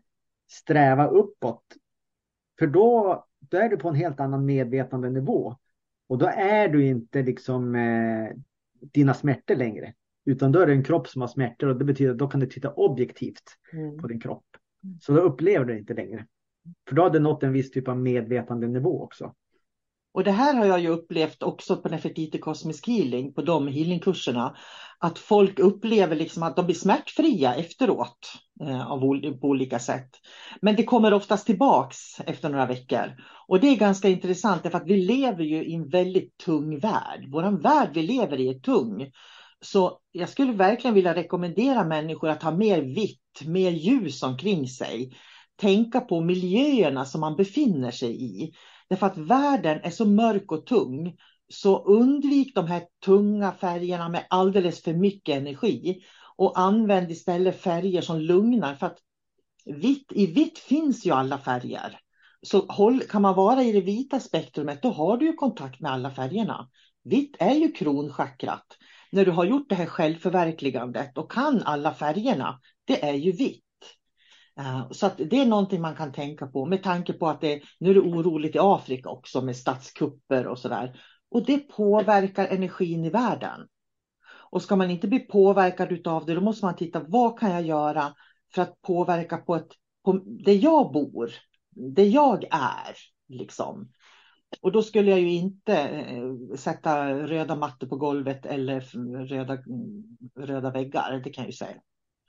sträva 0.51 1.07
uppåt. 1.07 1.65
För 2.59 2.67
då, 2.67 3.25
då 3.39 3.57
är 3.57 3.69
du 3.69 3.77
på 3.77 3.89
en 3.89 3.95
helt 3.95 4.21
annan 4.21 4.47
medvetande 4.47 5.11
nivå. 5.11 5.57
Och 6.09 6.19
då 6.19 6.27
är 6.27 6.69
du 6.69 6.87
inte 6.87 7.23
liksom 7.23 7.75
eh, 7.75 8.37
dina 8.83 9.15
smärtor 9.15 9.55
längre. 9.55 9.95
Utan 10.25 10.53
då 10.53 10.61
är 10.61 10.67
det 10.67 10.73
en 10.73 10.85
kropp 10.85 11.09
som 11.09 11.21
har 11.21 11.29
smärtor 11.29 11.69
och 11.69 11.77
det 11.77 11.85
betyder 11.85 12.13
att 12.13 12.19
då 12.19 12.29
kan 12.29 12.41
du 12.41 12.47
titta 12.47 12.73
objektivt 12.73 13.43
på 14.01 14.09
din 14.09 14.21
kropp. 14.21 14.45
Så 15.01 15.13
då 15.13 15.21
upplever 15.21 15.65
du 15.65 15.73
det 15.73 15.79
inte 15.79 15.95
längre. 15.95 16.27
För 16.89 16.97
då 16.97 17.03
har 17.03 17.11
du 17.11 17.19
nått 17.19 17.43
en 17.43 17.53
viss 17.53 17.71
typ 17.71 17.89
av 17.89 17.99
medvetandenivå 17.99 19.03
också. 19.03 19.35
Och 20.15 20.25
det 20.25 20.31
här 20.31 20.55
har 20.55 20.67
jag 20.67 20.81
ju 20.81 20.89
upplevt 20.89 21.43
också 21.43 21.77
på 21.77 21.89
Nefertiti 21.89 22.39
Cosmic 22.39 22.87
Healing, 22.87 23.35
på 23.35 23.43
de 23.43 23.69
healingkurserna. 23.69 24.57
Att 24.99 25.19
folk 25.19 25.59
upplever 25.59 26.17
liksom 26.17 26.43
att 26.43 26.57
de 26.57 26.65
blir 26.67 26.77
smärtfria 26.77 27.55
efteråt 27.55 28.33
eh, 28.61 28.91
av, 28.91 29.05
ol- 29.05 29.39
på 29.41 29.47
olika 29.47 29.79
sätt. 29.79 30.11
Men 30.61 30.77
det 30.77 30.85
kommer 30.85 31.13
oftast 31.15 31.47
tillbaks 31.47 32.21
efter 32.27 32.49
några 32.49 32.67
veckor. 32.67 33.13
Och 33.49 33.61
det 33.61 33.69
är 33.69 33.77
ganska 33.77 34.09
intressant 34.09 34.63
därför 34.63 34.79
att 34.79 34.89
vi 34.89 34.97
lever 34.97 35.45
ju 35.45 35.65
i 35.65 35.75
en 35.75 35.89
väldigt 35.89 36.37
tung 36.37 36.79
värld. 36.79 37.25
Vår 37.33 37.63
värld 37.63 37.91
vi 37.95 38.03
lever 38.03 38.41
i 38.41 38.49
är 38.49 38.59
tung. 38.59 39.11
Så 39.61 39.99
jag 40.13 40.29
skulle 40.29 40.53
verkligen 40.53 40.95
vilja 40.95 41.15
rekommendera 41.15 41.85
människor 41.85 42.29
att 42.29 42.43
ha 42.43 42.51
mer 42.51 42.83
vitt, 42.83 43.47
mer 43.47 43.71
ljus 43.71 44.23
omkring 44.23 44.69
sig. 44.69 45.13
Tänka 45.61 46.01
på 46.01 46.21
miljöerna 46.21 47.05
som 47.05 47.21
man 47.21 47.37
befinner 47.37 47.91
sig 47.91 48.25
i. 48.25 48.53
Därför 48.89 49.07
att 49.07 49.19
världen 49.19 49.81
är 49.83 49.91
så 49.91 50.05
mörk 50.05 50.53
och 50.53 50.67
tung. 50.67 51.17
Så 51.49 51.79
undvik 51.79 52.55
de 52.55 52.67
här 52.67 52.83
tunga 53.05 53.53
färgerna 53.53 54.09
med 54.09 54.27
alldeles 54.31 54.83
för 54.83 54.95
mycket 54.95 55.37
energi. 55.37 56.03
Och 56.37 56.59
använd 56.59 57.11
istället 57.11 57.61
färger 57.61 58.01
som 58.01 58.21
lugnar. 58.21 58.75
För 58.75 58.87
att 58.87 58.99
vitt, 59.65 60.13
i 60.13 60.27
vitt 60.27 60.59
finns 60.59 61.07
ju 61.07 61.11
alla 61.11 61.39
färger. 61.39 61.99
Så 62.43 62.67
håll, 62.69 63.01
kan 63.01 63.23
man 63.23 63.35
vara 63.35 63.63
i 63.63 63.73
det 63.73 63.81
vita 63.81 64.21
spektrumet 64.21 64.83
då 64.83 64.91
har 64.91 65.17
du 65.17 65.27
ju 65.27 65.33
kontakt 65.33 65.81
med 65.81 65.93
alla 65.93 66.11
färgerna. 66.11 66.69
Vitt 67.05 67.37
är 67.39 67.55
ju 67.55 67.73
kronchakrat. 67.73 68.67
När 69.13 69.25
du 69.25 69.31
har 69.31 69.45
gjort 69.45 69.69
det 69.69 69.75
här 69.75 69.87
självförverkligandet 69.87 71.19
och 71.19 71.33
kan 71.33 71.63
alla 71.63 71.95
färgerna, 71.95 72.61
det 72.85 73.05
är 73.05 73.15
ju 73.15 73.33
vitt. 73.33 73.62
Eh, 74.59 74.91
så 74.91 75.07
att 75.07 75.17
det 75.17 75.41
är 75.41 75.47
någonting 75.47 75.81
man 75.81 75.97
kan 75.97 76.13
tänka 76.13 76.47
på 76.47 76.67
med 76.67 76.83
tanke 76.83 77.13
på 77.13 77.29
att 77.29 77.41
det, 77.41 77.63
nu 77.79 77.91
är 77.91 77.95
det 77.95 78.01
oroligt 78.01 78.57
i 78.57 78.59
Afrika 78.59 79.09
också 79.09 79.41
med 79.41 79.57
statskupper 79.57 80.47
och 80.47 80.59
sådär. 80.59 81.01
Och 81.31 81.47
det 81.47 81.59
påverkar 81.59 82.47
energin 82.47 83.05
i 83.05 83.11
världen. 83.11 83.69
Och 84.51 84.63
ska 84.63 84.77
man 84.77 84.91
inte 84.91 85.09
bli 85.09 85.19
påverkad 85.19 86.07
av 86.07 86.27
det, 86.27 86.35
då 86.35 86.41
måste 86.41 86.65
man 86.65 86.77
titta 86.77 87.05
vad 87.09 87.39
kan 87.39 87.51
jag 87.51 87.63
göra 87.63 88.15
för 88.55 88.63
att 88.63 88.83
påverka 88.83 89.37
på, 89.37 89.55
ett, 89.55 89.69
på 90.05 90.13
det 90.45 90.55
jag 90.55 90.93
bor, 90.93 91.31
det 91.95 92.07
jag 92.07 92.45
är. 92.51 92.97
Liksom. 93.29 93.93
Och 94.61 94.73
då 94.73 94.83
skulle 94.83 95.11
jag 95.11 95.21
ju 95.21 95.31
inte 95.31 95.79
eh, 95.79 96.57
sätta 96.57 97.15
röda 97.15 97.57
mattor 97.57 97.87
på 97.87 97.97
golvet 97.97 98.47
eller 98.47 98.81
röda, 99.27 99.59
röda 100.37 100.71
väggar, 100.71 101.21
det 101.25 101.31
kan 101.31 101.45
jag 101.45 101.51
ju 101.51 101.57
säga. 101.57 101.77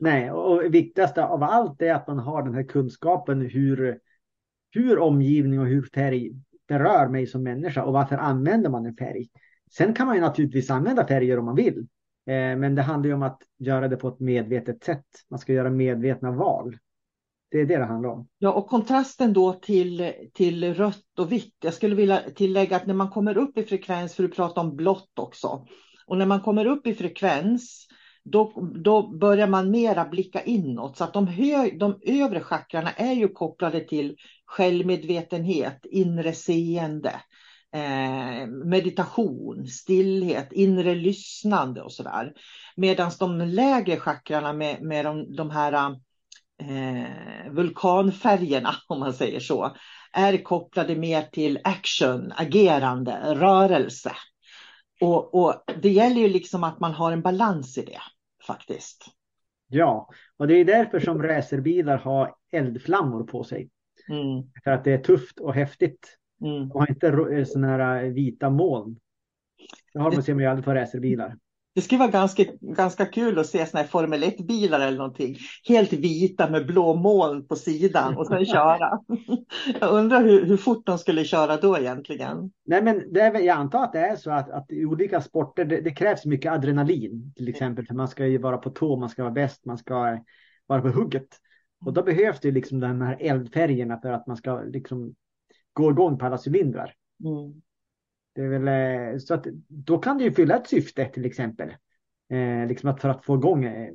Nej, 0.04 0.32
och 0.32 0.74
viktigast 0.74 1.18
av 1.18 1.44
allt 1.44 1.82
är 1.82 1.94
att 1.94 2.08
man 2.08 2.20
har 2.20 2.44
den 2.44 2.54
här 2.54 2.64
kunskapen 2.64 3.42
hur, 3.42 4.00
hur 4.72 5.00
omgivning 5.00 5.60
och 5.60 5.66
hur 5.66 5.90
färg 5.94 6.32
berör 6.68 7.08
mig 7.08 7.28
som 7.28 7.44
människa 7.44 7.84
och 7.84 7.94
varför 7.94 8.18
använder 8.18 8.70
man 8.70 8.86
en 8.86 8.96
färg. 8.96 9.30
Sen 9.72 9.94
kan 9.94 10.08
man 10.08 10.16
ju 10.16 10.22
naturligtvis 10.22 10.70
använda 10.70 11.08
färger 11.08 11.40
om 11.40 11.46
man 11.46 11.56
vill. 11.56 11.88
Eh, 12.26 12.58
men 12.58 12.76
det 12.76 12.82
handlar 12.82 13.08
ju 13.08 13.14
om 13.14 13.24
att 13.24 13.42
göra 13.60 13.88
det 13.88 13.98
på 13.98 14.08
ett 14.08 14.20
medvetet 14.20 14.84
sätt. 14.84 15.06
Man 15.30 15.40
ska 15.40 15.54
göra 15.54 15.70
medvetna 15.70 16.32
val. 16.32 16.78
Det 17.52 17.62
är 17.62 17.66
det 17.66 17.78
det 17.78 17.86
handlar 17.86 18.10
om. 18.10 18.28
Ja, 18.38 18.54
och 18.54 18.68
kontrasten 18.68 19.34
då 19.34 19.54
till, 19.54 20.14
till 20.34 20.74
rött 20.74 21.20
och 21.20 21.32
vitt. 21.32 21.56
Jag 21.64 21.74
skulle 21.74 21.96
vilja 21.96 22.22
tillägga 22.36 22.76
att 22.76 22.86
när 22.86 22.94
man 22.94 23.10
kommer 23.10 23.38
upp 23.38 23.58
i 23.58 23.64
frekvens, 23.64 24.16
för 24.16 24.24
du 24.24 24.30
pratar 24.30 24.62
om 24.62 24.76
blått 24.76 25.20
också. 25.20 25.66
Och 26.08 26.18
när 26.18 26.26
man 26.26 26.42
kommer 26.42 26.66
upp 26.66 26.88
i 26.88 26.94
frekvens, 26.94 27.88
då, 28.24 28.70
då 28.84 29.08
börjar 29.18 29.48
man 29.48 29.72
mera 29.72 30.06
blicka 30.06 30.44
inåt. 30.44 30.98
Så 30.98 31.04
att 31.04 31.14
de, 31.14 31.28
hö, 31.28 31.70
de 31.80 32.00
övre 32.02 32.40
chakrarna 32.42 32.92
är 32.92 33.14
ju 33.14 33.28
kopplade 33.28 33.80
till 33.80 34.16
självmedvetenhet, 34.46 35.86
inre 35.92 36.34
seende. 36.34 37.22
eh, 37.76 38.48
meditation, 38.48 39.68
stillhet, 39.68 40.54
inre 40.54 40.96
lyssnande 40.96 41.82
och 41.82 41.92
sådär. 41.94 42.34
Medan 42.76 43.12
de 43.20 43.38
lägre 43.42 43.98
chakrarna 43.98 44.54
med, 44.54 44.82
med 44.82 45.06
de, 45.06 45.36
de 45.36 45.50
här 45.52 45.74
eh, 46.62 47.52
vulkanfärgerna, 47.52 48.76
om 48.88 49.00
man 49.00 49.14
säger 49.14 49.40
så, 49.40 49.76
är 50.14 50.44
kopplade 50.44 50.96
mer 50.96 51.22
till 51.22 51.60
action, 51.64 52.32
agerande, 52.36 53.36
rörelse. 53.36 54.12
Och, 55.02 55.36
och 55.36 55.64
det 55.82 55.90
gäller 55.90 56.22
ju 56.22 56.28
liksom 56.28 56.64
att 56.64 56.80
man 56.80 56.92
har 56.92 57.12
en 57.12 57.22
balans 57.22 57.78
i 57.78 57.86
det 57.86 58.00
faktiskt. 58.48 59.06
Ja, 59.68 60.10
och 60.38 60.48
det 60.48 60.54
är 60.54 60.66
därför 60.66 61.00
som 61.00 61.24
racerbilar 61.24 61.98
har 61.98 62.36
eldflammor 62.52 63.24
på 63.24 63.44
sig. 63.44 63.70
Mm. 64.10 64.44
För 64.64 64.72
att 64.72 64.84
det 64.84 64.92
är 64.92 64.98
tufft 64.98 65.40
och 65.40 65.54
häftigt. 65.54 66.18
Mm. 66.42 66.70
De 66.70 66.72
har 66.72 66.90
inte 66.90 67.46
sådana 67.46 67.68
här 67.68 68.06
vita 68.06 68.50
moln. 68.50 69.00
Det 69.94 70.00
har 70.00 70.12
man 70.12 70.24
ser 70.24 70.34
man 70.34 70.44
ju 70.44 70.50
aldrig 70.50 70.66
på 70.66 70.74
racerbilar. 70.74 71.38
Det 71.76 71.82
skulle 71.82 72.00
vara 72.00 72.12
ganska, 72.12 72.44
ganska 72.62 73.06
kul 73.06 73.40
att 73.40 73.48
se 73.48 73.66
sådana 73.66 73.84
här 73.84 73.90
Formel 73.90 74.24
1-bilar 74.24 74.80
eller 74.80 74.98
någonting. 74.98 75.38
Helt 75.68 75.94
vita 75.94 76.50
med 76.50 76.66
blå 76.66 76.96
moln 76.96 77.48
på 77.48 77.56
sidan 77.56 78.18
och 78.18 78.28
sen 78.28 78.46
köra. 78.46 79.00
Jag 79.80 79.92
undrar 79.92 80.24
hur, 80.24 80.46
hur 80.46 80.58
fort 80.58 80.86
de 80.86 80.98
skulle 80.98 81.26
köra 81.26 81.58
då 81.58 81.78
egentligen. 81.78 82.52
Nej, 82.66 82.84
men 82.84 83.14
det 83.14 83.22
är, 83.22 83.40
jag 83.40 83.58
antar 83.58 83.84
att 83.84 83.94
det 83.94 84.00
är 84.00 84.16
så 84.16 84.32
att, 84.32 84.50
att 84.50 84.72
i 84.72 84.86
olika 84.86 85.22
sporter 85.22 85.66
det, 85.66 85.82
det, 85.82 85.92
krävs 85.92 86.26
mycket 86.26 86.52
adrenalin. 86.52 87.34
Till 87.36 87.50
exempel 87.50 87.86
för 87.86 87.94
man 87.94 88.08
ska 88.08 88.28
ju 88.28 88.38
vara 88.38 88.58
på 88.58 88.70
tå, 88.70 88.96
man 88.96 89.10
ska 89.10 89.24
vara 89.24 89.34
bäst, 89.34 89.66
man 89.66 89.78
ska 89.78 90.20
vara 90.68 90.82
på 90.82 90.90
hugget. 90.90 91.28
Och 91.86 91.94
då 91.94 92.04
behövs 92.04 92.40
det 92.40 92.52
liksom 92.52 92.80
de 92.80 93.02
här 93.02 93.18
eldfärgerna 93.20 94.00
för 94.02 94.12
att 94.12 94.28
man 94.28 94.38
ska 94.38 94.62
liksom 94.62 95.16
gå 95.74 95.92
igång 95.92 96.18
på 96.18 96.26
alla 96.26 96.40
cylindrar. 96.46 96.94
Mm. 97.26 97.62
Det 98.34 98.42
är 98.42 98.60
väl, 98.60 98.68
eh, 99.14 99.18
så 99.18 99.34
att 99.34 99.48
då 99.68 99.98
kan 99.98 100.18
det 100.18 100.24
ju 100.24 100.32
fylla 100.32 100.58
ett 100.58 100.68
syfte 100.68 101.06
till 101.06 101.26
exempel. 101.26 101.70
Eh, 102.30 102.68
liksom 102.68 102.90
att 102.90 103.02
för 103.02 103.10
att 103.10 103.26
få 103.26 103.36
igång 103.36 103.66
eh, 103.66 103.94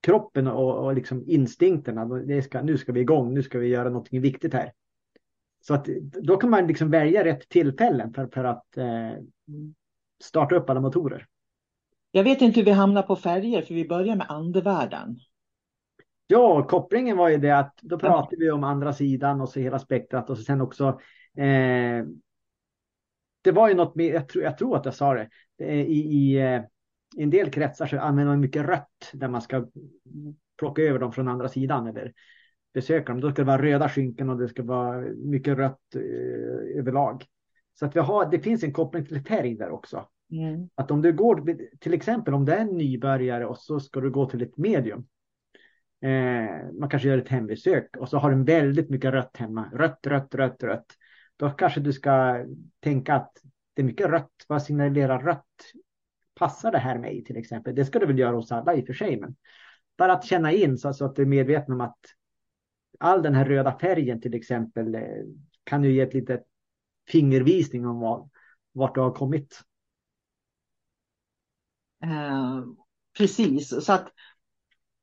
kroppen 0.00 0.46
och, 0.46 0.84
och 0.84 0.94
liksom 0.94 1.24
instinkterna. 1.26 2.04
Det 2.04 2.42
ska, 2.42 2.62
nu 2.62 2.78
ska 2.78 2.92
vi 2.92 3.00
igång, 3.00 3.34
nu 3.34 3.42
ska 3.42 3.58
vi 3.58 3.68
göra 3.68 3.88
någonting 3.88 4.20
viktigt 4.20 4.54
här. 4.54 4.72
Så 5.60 5.74
att 5.74 5.88
då 6.22 6.36
kan 6.36 6.50
man 6.50 6.66
liksom 6.66 6.90
välja 6.90 7.24
rätt 7.24 7.48
tillfällen 7.48 8.14
för, 8.14 8.26
för 8.26 8.44
att 8.44 8.76
eh, 8.76 9.22
starta 10.24 10.56
upp 10.56 10.70
alla 10.70 10.80
motorer. 10.80 11.26
Jag 12.10 12.24
vet 12.24 12.40
inte 12.40 12.60
hur 12.60 12.64
vi 12.64 12.70
hamnar 12.70 13.02
på 13.02 13.16
färger 13.16 13.62
för 13.62 13.74
vi 13.74 13.88
börjar 13.88 14.16
med 14.16 14.26
andevärlden. 14.28 15.18
Ja, 16.26 16.62
kopplingen 16.62 17.16
var 17.16 17.28
ju 17.28 17.36
det 17.36 17.58
att 17.58 17.78
då 17.82 17.98
pratade 17.98 18.36
vi 18.38 18.50
om 18.50 18.64
andra 18.64 18.92
sidan 18.92 19.40
och 19.40 19.48
så 19.48 19.60
hela 19.60 19.78
spektrat 19.78 20.30
och 20.30 20.36
så 20.36 20.42
sen 20.42 20.60
också 20.60 21.00
eh, 21.36 22.04
det 23.46 23.52
var 23.52 23.68
ju 23.68 23.74
något 23.74 23.94
med, 23.94 24.06
jag 24.06 24.28
tror, 24.28 24.44
jag 24.44 24.58
tror 24.58 24.76
att 24.76 24.84
jag 24.84 24.94
sa 24.94 25.14
det, 25.14 25.28
i, 25.64 25.98
i, 25.98 26.36
eh, 26.36 26.60
i 27.16 27.22
en 27.22 27.30
del 27.30 27.50
kretsar 27.50 27.86
så 27.86 27.98
använder 27.98 28.32
man 28.32 28.40
mycket 28.40 28.66
rött 28.66 29.10
där 29.12 29.28
man 29.28 29.42
ska 29.42 29.66
plocka 30.58 30.82
över 30.82 30.98
dem 30.98 31.12
från 31.12 31.28
andra 31.28 31.48
sidan 31.48 31.86
eller 31.86 32.12
besöka 32.74 33.12
dem. 33.12 33.20
Då 33.20 33.30
ska 33.30 33.42
det 33.42 33.46
vara 33.46 33.62
röda 33.62 33.88
skynken 33.88 34.30
och 34.30 34.38
det 34.38 34.48
ska 34.48 34.62
vara 34.62 35.00
mycket 35.16 35.58
rött 35.58 35.94
eh, 35.94 36.78
överlag. 36.78 37.24
Så 37.74 37.86
att 37.86 37.96
vi 37.96 38.00
har, 38.00 38.30
det 38.30 38.38
finns 38.38 38.62
en 38.62 38.72
koppling 38.72 39.06
till 39.06 39.24
färg 39.24 39.54
där 39.54 39.70
också. 39.70 40.08
Mm. 40.30 40.68
Att 40.74 40.90
om 40.90 41.02
du 41.02 41.12
går, 41.12 41.56
till 41.78 41.94
exempel 41.94 42.34
om 42.34 42.44
det 42.44 42.54
är 42.54 42.60
en 42.60 42.76
nybörjare 42.76 43.46
och 43.46 43.58
så 43.58 43.80
ska 43.80 44.00
du 44.00 44.10
gå 44.10 44.26
till 44.26 44.42
ett 44.42 44.56
medium. 44.56 45.06
Eh, 46.02 46.72
man 46.80 46.88
kanske 46.90 47.08
gör 47.08 47.18
ett 47.18 47.28
hembesök 47.28 47.96
och 47.96 48.08
så 48.08 48.18
har 48.18 48.30
du 48.30 48.44
väldigt 48.44 48.90
mycket 48.90 49.10
rött 49.10 49.36
hemma. 49.36 49.70
Rött, 49.72 50.06
rött, 50.06 50.34
rött, 50.34 50.62
rött. 50.62 50.86
Då 51.36 51.50
kanske 51.50 51.80
du 51.80 51.92
ska 51.92 52.44
tänka 52.80 53.14
att 53.14 53.32
det 53.74 53.82
är 53.82 53.86
mycket 53.86 54.06
rött. 54.06 54.44
Vad 54.48 54.62
signalerar 54.62 55.22
rött? 55.22 55.44
Passar 56.34 56.72
det 56.72 56.78
här 56.78 56.98
mig 56.98 57.24
till 57.24 57.36
exempel? 57.36 57.74
Det 57.74 57.84
ska 57.84 57.98
du 57.98 58.06
väl 58.06 58.18
göra 58.18 58.36
hos 58.36 58.52
alla 58.52 58.74
i 58.74 58.82
och 58.82 58.86
för 58.86 58.92
sig. 58.92 59.20
Men 59.20 59.36
bara 59.96 60.12
att 60.12 60.24
känna 60.24 60.52
in 60.52 60.78
så 60.78 60.88
alltså 60.88 61.04
att 61.04 61.16
du 61.16 61.22
är 61.22 61.26
medveten 61.26 61.74
om 61.74 61.80
att 61.80 61.98
all 63.00 63.22
den 63.22 63.34
här 63.34 63.44
röda 63.44 63.78
färgen 63.78 64.20
till 64.20 64.34
exempel 64.34 64.94
eh, 64.94 65.02
kan 65.64 65.84
ju 65.84 65.92
ge 65.92 66.00
ett 66.00 66.14
litet 66.14 66.44
fingervisning 67.08 67.86
om 67.86 68.00
vad, 68.00 68.30
vart 68.72 68.94
du 68.94 69.00
har 69.00 69.12
kommit. 69.12 69.62
Eh, 72.02 72.64
precis, 73.18 73.84
så 73.84 73.92
att 73.92 74.12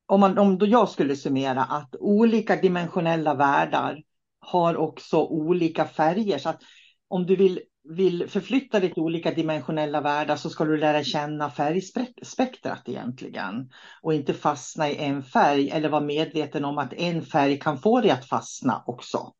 om, 0.06 0.19
man, 0.19 0.38
om 0.38 0.58
då 0.58 0.65
jag 0.65 0.89
skulle 0.89 1.15
summera 1.15 1.63
att 1.63 1.96
olika 1.96 2.56
dimensionella 2.56 3.36
världar 3.36 4.04
har 4.44 4.78
också 4.78 5.18
olika 5.18 5.86
färger. 5.86 6.38
Så 6.38 6.50
att 6.50 6.62
om 7.08 7.26
du 7.26 7.36
vill, 7.36 7.60
vill 7.90 8.30
förflytta 8.30 8.80
dig 8.80 8.94
till 8.94 9.04
olika 9.04 9.32
dimensionella 9.32 10.02
världar 10.02 10.36
så 10.36 10.50
ska 10.50 10.66
du 10.66 10.78
lära 10.78 11.04
känna 11.04 11.50
färgspektrat 11.50 12.90
egentligen. 12.90 13.70
Och 14.02 14.14
inte 14.14 14.34
fastna 14.34 14.90
i 14.90 14.98
en 14.98 15.24
färg 15.24 15.70
eller 15.70 15.90
vara 15.90 16.02
medveten 16.02 16.66
om 16.66 16.78
att 16.78 16.94
en 16.94 17.22
färg 17.22 17.60
kan 17.60 17.78
få 17.78 18.02
dig 18.02 18.12
att 18.12 18.26
fastna 18.26 18.84
också. 18.86 19.34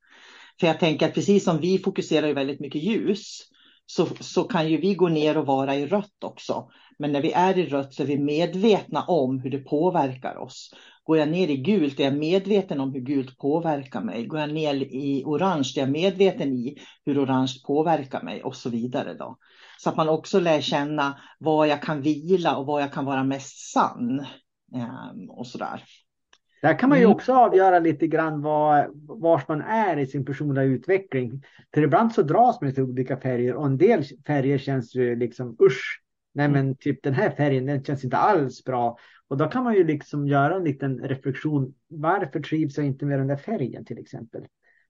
För 0.60 0.68
jag 0.68 0.80
tänker 0.80 1.08
att 1.08 1.14
precis 1.14 1.44
som 1.44 1.60
vi 1.60 1.80
fokuserar 1.80 2.28
ju 2.28 2.34
väldigt 2.34 2.60
mycket 2.60 2.84
ljus 2.84 3.42
så, 3.86 4.08
så 4.20 4.44
kan 4.44 4.70
ju 4.70 4.78
vi 4.78 4.96
gå 4.96 5.08
ner 5.08 5.38
och 5.38 5.46
vara 5.46 5.76
i 5.76 5.88
rött 5.88 6.24
också. 6.24 6.70
Men 7.00 7.12
när 7.12 7.22
vi 7.22 7.32
är 7.32 7.58
i 7.58 7.66
rött 7.66 7.94
så 7.94 8.04
är 8.04 8.08
vi 8.08 8.18
medvetna 8.18 9.04
om 9.04 9.40
hur 9.40 9.50
det 9.50 9.60
påverkar 9.60 10.38
oss. 10.38 10.74
Går 11.04 11.18
jag 11.18 11.30
ner 11.30 11.48
i 11.48 11.58
gult 11.58 12.00
är 12.00 12.04
jag 12.04 12.18
medveten 12.18 12.80
om 12.80 12.94
hur 12.94 13.00
gult 13.00 13.38
påverkar 13.38 14.02
mig. 14.02 14.26
Går 14.26 14.40
jag 14.40 14.54
ner 14.54 14.74
i 14.76 15.24
orange 15.26 15.74
är 15.76 15.80
jag 15.80 15.90
medveten 15.90 16.54
i 16.54 16.78
hur 17.06 17.24
orange 17.24 17.54
påverkar 17.68 18.22
mig 18.22 18.44
och 18.44 18.56
så 18.56 18.70
vidare. 18.70 19.14
Då. 19.14 19.38
Så 19.80 19.90
att 19.90 19.98
man 19.98 20.10
också 20.10 20.40
lär 20.40 20.62
känna 20.62 21.20
var 21.40 21.66
jag 21.66 21.82
kan 21.82 22.02
vila 22.02 22.58
och 22.58 22.66
var 22.66 22.80
jag 22.80 22.94
kan 22.94 23.06
vara 23.06 23.24
mest 23.24 23.72
sann. 23.72 24.26
Ehm, 24.76 25.30
och 25.30 25.48
sådär. 25.48 25.84
Där 26.62 26.80
kan 26.80 26.90
man 26.90 27.00
ju 27.00 27.06
också 27.06 27.34
avgöra 27.34 27.80
lite 27.80 28.08
grann 28.08 28.42
var, 28.42 28.90
var 29.22 29.44
man 29.48 29.62
är 29.62 29.98
i 29.98 30.08
sin 30.08 30.26
personliga 30.26 30.64
utveckling. 30.64 31.44
För 31.74 31.82
ibland 31.82 32.14
så 32.14 32.22
dras 32.22 32.62
man 32.62 32.74
till 32.74 32.84
olika 32.84 33.18
färger 33.18 33.56
och 33.56 33.66
en 33.66 33.78
del 33.78 34.04
färger 34.28 34.58
känns 34.58 34.96
ju 34.96 35.16
liksom 35.16 35.58
usch. 35.62 36.02
Nej 36.34 36.50
men 36.50 36.76
typ 36.76 37.04
den 37.04 37.14
här 37.14 37.30
färgen 37.30 37.66
den 37.66 37.84
känns 37.84 38.04
inte 38.04 38.18
alls 38.18 38.64
bra. 38.64 38.98
Och 39.34 39.40
då 39.40 39.48
kan 39.48 39.64
man 39.64 39.74
ju 39.74 39.84
liksom 39.84 40.28
göra 40.28 40.56
en 40.56 40.64
liten 40.64 41.00
reflektion. 41.00 41.76
Varför 41.88 42.40
trivs 42.40 42.78
jag 42.78 42.86
inte 42.86 43.06
med 43.06 43.20
den 43.20 43.28
där 43.28 43.38
färgen 43.38 43.86
till 43.86 43.98
exempel? 43.98 44.42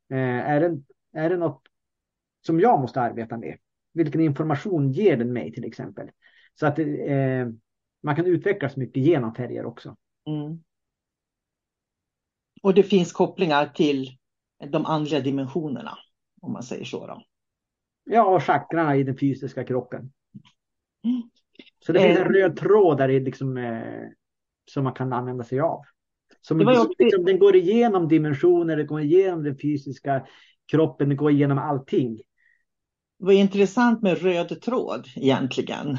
Eh, 0.10 0.18
är, 0.50 0.60
det, 0.60 0.82
är 1.14 1.30
det 1.30 1.38
något 1.38 1.62
som 2.46 2.60
jag 2.60 2.80
måste 2.82 3.02
arbeta 3.02 3.38
med? 3.38 3.58
Vilken 3.94 4.22
information 4.22 4.92
ger 4.92 5.18
den 5.18 5.34
mig 5.34 5.52
till 5.52 5.66
exempel? 5.66 6.12
Så 6.60 6.68
att 6.68 6.80
eh, 6.80 7.48
man 8.02 8.16
kan 8.16 8.26
utvecklas 8.26 8.78
mycket 8.78 9.04
genom 9.04 9.36
färger 9.36 9.66
också. 9.66 9.96
Mm. 10.28 10.64
Och 12.62 12.74
det 12.74 12.84
finns 12.84 13.12
kopplingar 13.12 13.66
till 13.66 14.18
de 14.68 14.86
andliga 14.86 15.20
dimensionerna, 15.20 15.98
om 16.42 16.54
man 16.54 16.64
säger 16.64 16.86
så. 16.86 17.08
Då. 17.08 17.24
Ja, 18.04 18.26
och 18.36 18.44
chakrarna 18.44 18.96
i 18.96 19.04
den 19.04 19.18
fysiska 19.18 19.64
kroppen. 19.64 20.12
Mm. 21.04 21.22
Så 21.80 21.92
det 21.92 22.00
finns 22.00 22.20
en 22.20 22.34
röd 22.34 22.58
tråd 22.58 22.98
där 22.98 23.08
liksom, 23.08 23.58
eh, 23.58 24.10
som 24.72 24.84
man 24.84 24.94
kan 24.94 25.14
använda 25.14 25.44
sig 25.44 25.60
av. 25.60 25.82
Som, 26.42 26.58
det 26.58 26.66
också... 26.66 26.94
liksom, 27.00 27.26
den 27.26 27.40
går 27.40 27.56
igenom 27.56 28.08
dimensioner, 28.08 28.78
den 28.78 28.88
går 28.88 29.02
igenom 29.02 29.44
den 29.44 29.58
fysiska 29.58 30.26
kroppen, 30.72 31.10
den 31.10 31.18
går 31.18 31.32
igenom 31.32 31.58
allting. 31.58 32.22
Vad 33.18 33.36
intressant 33.36 34.02
med 34.02 34.22
röd 34.22 34.62
tråd 34.62 35.08
egentligen. 35.16 35.98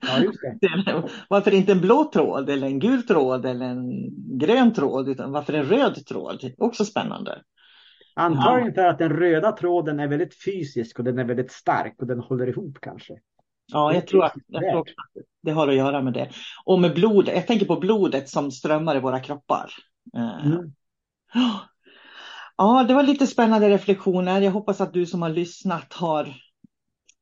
Ja, 0.00 0.18
just 0.22 0.38
det. 0.60 1.08
varför 1.28 1.54
inte 1.54 1.72
en 1.72 1.80
blå 1.80 2.10
tråd 2.12 2.50
eller 2.50 2.66
en 2.66 2.78
gul 2.78 3.02
tråd 3.02 3.46
eller 3.46 3.66
en 3.66 4.10
grön 4.38 4.74
tråd, 4.74 5.08
utan 5.08 5.32
varför 5.32 5.52
en 5.52 5.64
röd 5.64 6.06
tråd? 6.06 6.52
Också 6.58 6.84
spännande. 6.84 7.42
Antagligen 8.14 8.74
för 8.74 8.84
att 8.84 8.98
den 8.98 9.12
röda 9.12 9.52
tråden 9.52 10.00
är 10.00 10.08
väldigt 10.08 10.44
fysisk 10.44 10.98
och 10.98 11.04
den 11.04 11.18
är 11.18 11.24
väldigt 11.24 11.52
stark 11.52 11.94
och 11.98 12.06
den 12.06 12.20
håller 12.20 12.46
ihop 12.46 12.78
kanske. 12.80 13.14
Ja, 13.74 13.94
jag 13.94 14.06
tror, 14.06 14.24
att, 14.24 14.34
jag 14.46 14.62
tror 14.70 14.80
att 14.80 14.86
det 15.42 15.50
har 15.50 15.68
att 15.68 15.74
göra 15.74 16.02
med 16.02 16.12
det. 16.12 16.30
Och 16.64 16.80
med 16.80 16.94
blodet, 16.94 17.34
jag 17.34 17.46
tänker 17.46 17.66
på 17.66 17.76
blodet 17.76 18.28
som 18.28 18.50
strömmar 18.50 18.96
i 18.96 19.00
våra 19.00 19.20
kroppar. 19.20 19.70
Mm. 20.44 20.72
Ja, 22.56 22.84
det 22.88 22.94
var 22.94 23.02
lite 23.02 23.26
spännande 23.26 23.68
reflektioner. 23.68 24.40
Jag 24.40 24.52
hoppas 24.52 24.80
att 24.80 24.92
du 24.92 25.06
som 25.06 25.22
har 25.22 25.28
lyssnat 25.28 25.92
har 25.92 26.34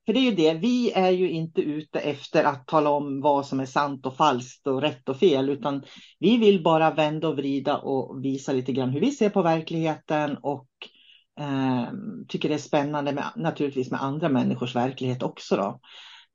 för 0.07 0.13
det 0.13 0.19
är 0.19 0.31
ju 0.31 0.37
det, 0.37 0.55
vi 0.55 0.93
är 0.93 1.11
ju 1.11 1.31
inte 1.31 1.61
ute 1.61 2.01
efter 2.01 2.45
att 2.45 2.67
tala 2.67 2.91
om 2.91 3.21
vad 3.21 3.47
som 3.47 3.61
är 3.61 3.67
sant 3.67 4.07
och 4.07 4.17
falskt 4.17 4.67
och 4.67 4.81
rätt 4.81 5.09
och 5.09 5.17
fel, 5.17 5.51
utan 5.51 5.83
vi 6.19 6.37
vill 6.37 6.63
bara 6.63 6.91
vända 6.91 7.29
och 7.29 7.37
vrida 7.37 7.77
och 7.79 8.25
visa 8.25 8.53
lite 8.53 8.73
grann 8.73 8.91
hur 8.91 9.01
vi 9.01 9.11
ser 9.11 9.31
på 9.31 9.43
verkligheten 9.43 10.37
och 10.37 10.69
eh, 11.41 11.87
tycker 12.29 12.49
det 12.49 12.55
är 12.55 12.59
spännande 12.59 13.13
med, 13.13 13.25
naturligtvis 13.37 13.91
med 13.91 14.03
andra 14.03 14.29
människors 14.29 14.77
verklighet 14.77 15.23
också. 15.23 15.57
Då. 15.57 15.81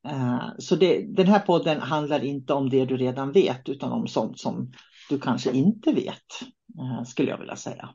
Eh, 0.07 0.49
så 0.57 0.75
det, 0.75 1.15
den 1.15 1.27
här 1.27 1.39
podden 1.39 1.81
handlar 1.81 2.23
inte 2.23 2.53
om 2.53 2.69
det 2.69 2.85
du 2.85 2.97
redan 2.97 3.31
vet, 3.31 3.69
utan 3.69 3.91
om 3.91 4.07
sånt 4.07 4.39
som 4.39 4.71
du 5.09 5.19
kanske 5.19 5.51
inte 5.51 5.91
vet, 5.91 6.41
eh, 6.79 7.03
skulle 7.03 7.29
jag 7.29 7.37
vilja 7.37 7.55
säga. 7.55 7.89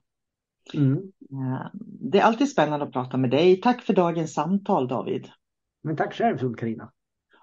Mm. 0.74 0.92
Eh, 1.32 1.66
det 2.10 2.18
är 2.18 2.22
alltid 2.22 2.50
spännande 2.50 2.86
att 2.86 2.92
prata 2.92 3.16
med 3.16 3.30
dig. 3.30 3.60
Tack 3.60 3.82
för 3.82 3.94
dagens 3.94 4.34
samtal, 4.34 4.88
David. 4.88 5.28
Men 5.82 5.96
tack 5.96 6.14
själv 6.14 6.54
Karina. 6.54 6.92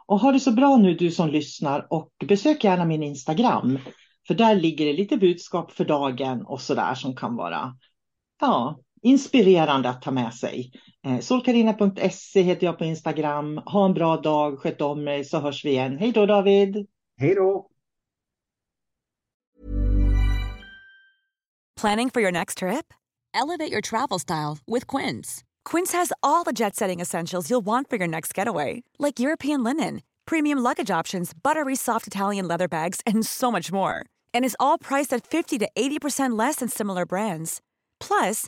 Och 0.06 0.19
ha 0.19 0.32
det 0.32 0.39
så 0.39 0.52
bra 0.52 0.78
nu 0.78 0.93
du 0.93 1.12
som 1.12 1.30
lyssnar 1.30 1.88
och 1.89 2.12
besök 2.28 2.63
gärna 2.63 2.86
min 2.86 3.04
Instagram. 3.04 3.80
För 4.28 4.34
där 4.34 4.56
ligger 4.56 4.86
det 4.86 4.93
lite 4.93 5.17
budskap 5.17 5.72
för 5.72 5.86
dagen 5.86 6.45
och 6.45 6.62
sådär 6.62 6.93
som 6.93 7.15
kan 7.15 7.36
vara 7.36 7.78
ja, 8.41 8.80
inspirerande 9.02 9.90
att 9.90 10.02
ta 10.02 10.12
med 10.12 10.34
sig. 10.34 10.72
Eh, 11.06 11.20
solkarina.se 11.20 12.42
heter 12.42 12.66
jag 12.66 12.78
på 12.78 12.86
Instagram. 12.86 13.58
Ha 13.58 13.86
en 13.86 13.94
bra 13.94 14.18
dag, 14.18 14.60
sköt 14.60 14.82
om 14.82 15.06
dig 15.06 15.26
så 15.26 15.40
hörs 15.40 15.66
vi 15.66 15.70
igen. 15.70 15.98
Hej 15.98 16.12
då 16.12 16.26
David! 16.26 16.88
Hej 17.18 17.36
då! 17.36 17.70
Planning 21.82 22.10
for 22.10 22.22
your 22.22 22.32
next 22.32 22.58
trip? 22.58 22.94
Elevate 23.34 23.72
your 23.72 23.82
travel 23.82 24.20
style 24.20 24.58
with 24.68 24.86
Quince. 24.88 25.44
Quince 25.64 25.94
has 25.94 26.12
all 26.22 26.44
the 26.44 26.52
jet 26.52 26.76
setting 26.76 27.00
essentials 27.00 27.50
you'll 27.50 27.66
want 27.66 27.90
for 27.90 27.96
your 27.96 28.08
next 28.08 28.34
getaway, 28.34 28.84
like 28.98 29.20
European 29.20 29.64
linen, 29.64 30.02
premium 30.26 30.60
luggage 30.60 30.92
options, 30.92 31.32
buttery 31.34 31.76
soft 31.76 32.08
Italian 32.08 32.48
leather 32.48 32.68
bags, 32.68 33.02
and 33.06 33.26
so 33.26 33.52
much 33.52 33.72
more. 33.72 34.06
And 34.34 34.44
is 34.44 34.58
all 34.60 34.78
priced 34.78 35.14
at 35.14 35.26
50 35.26 35.58
to 35.60 35.70
80% 35.74 36.38
less 36.38 36.58
than 36.58 36.68
similar 36.70 37.06
brands. 37.06 37.62
Plus, 38.00 38.48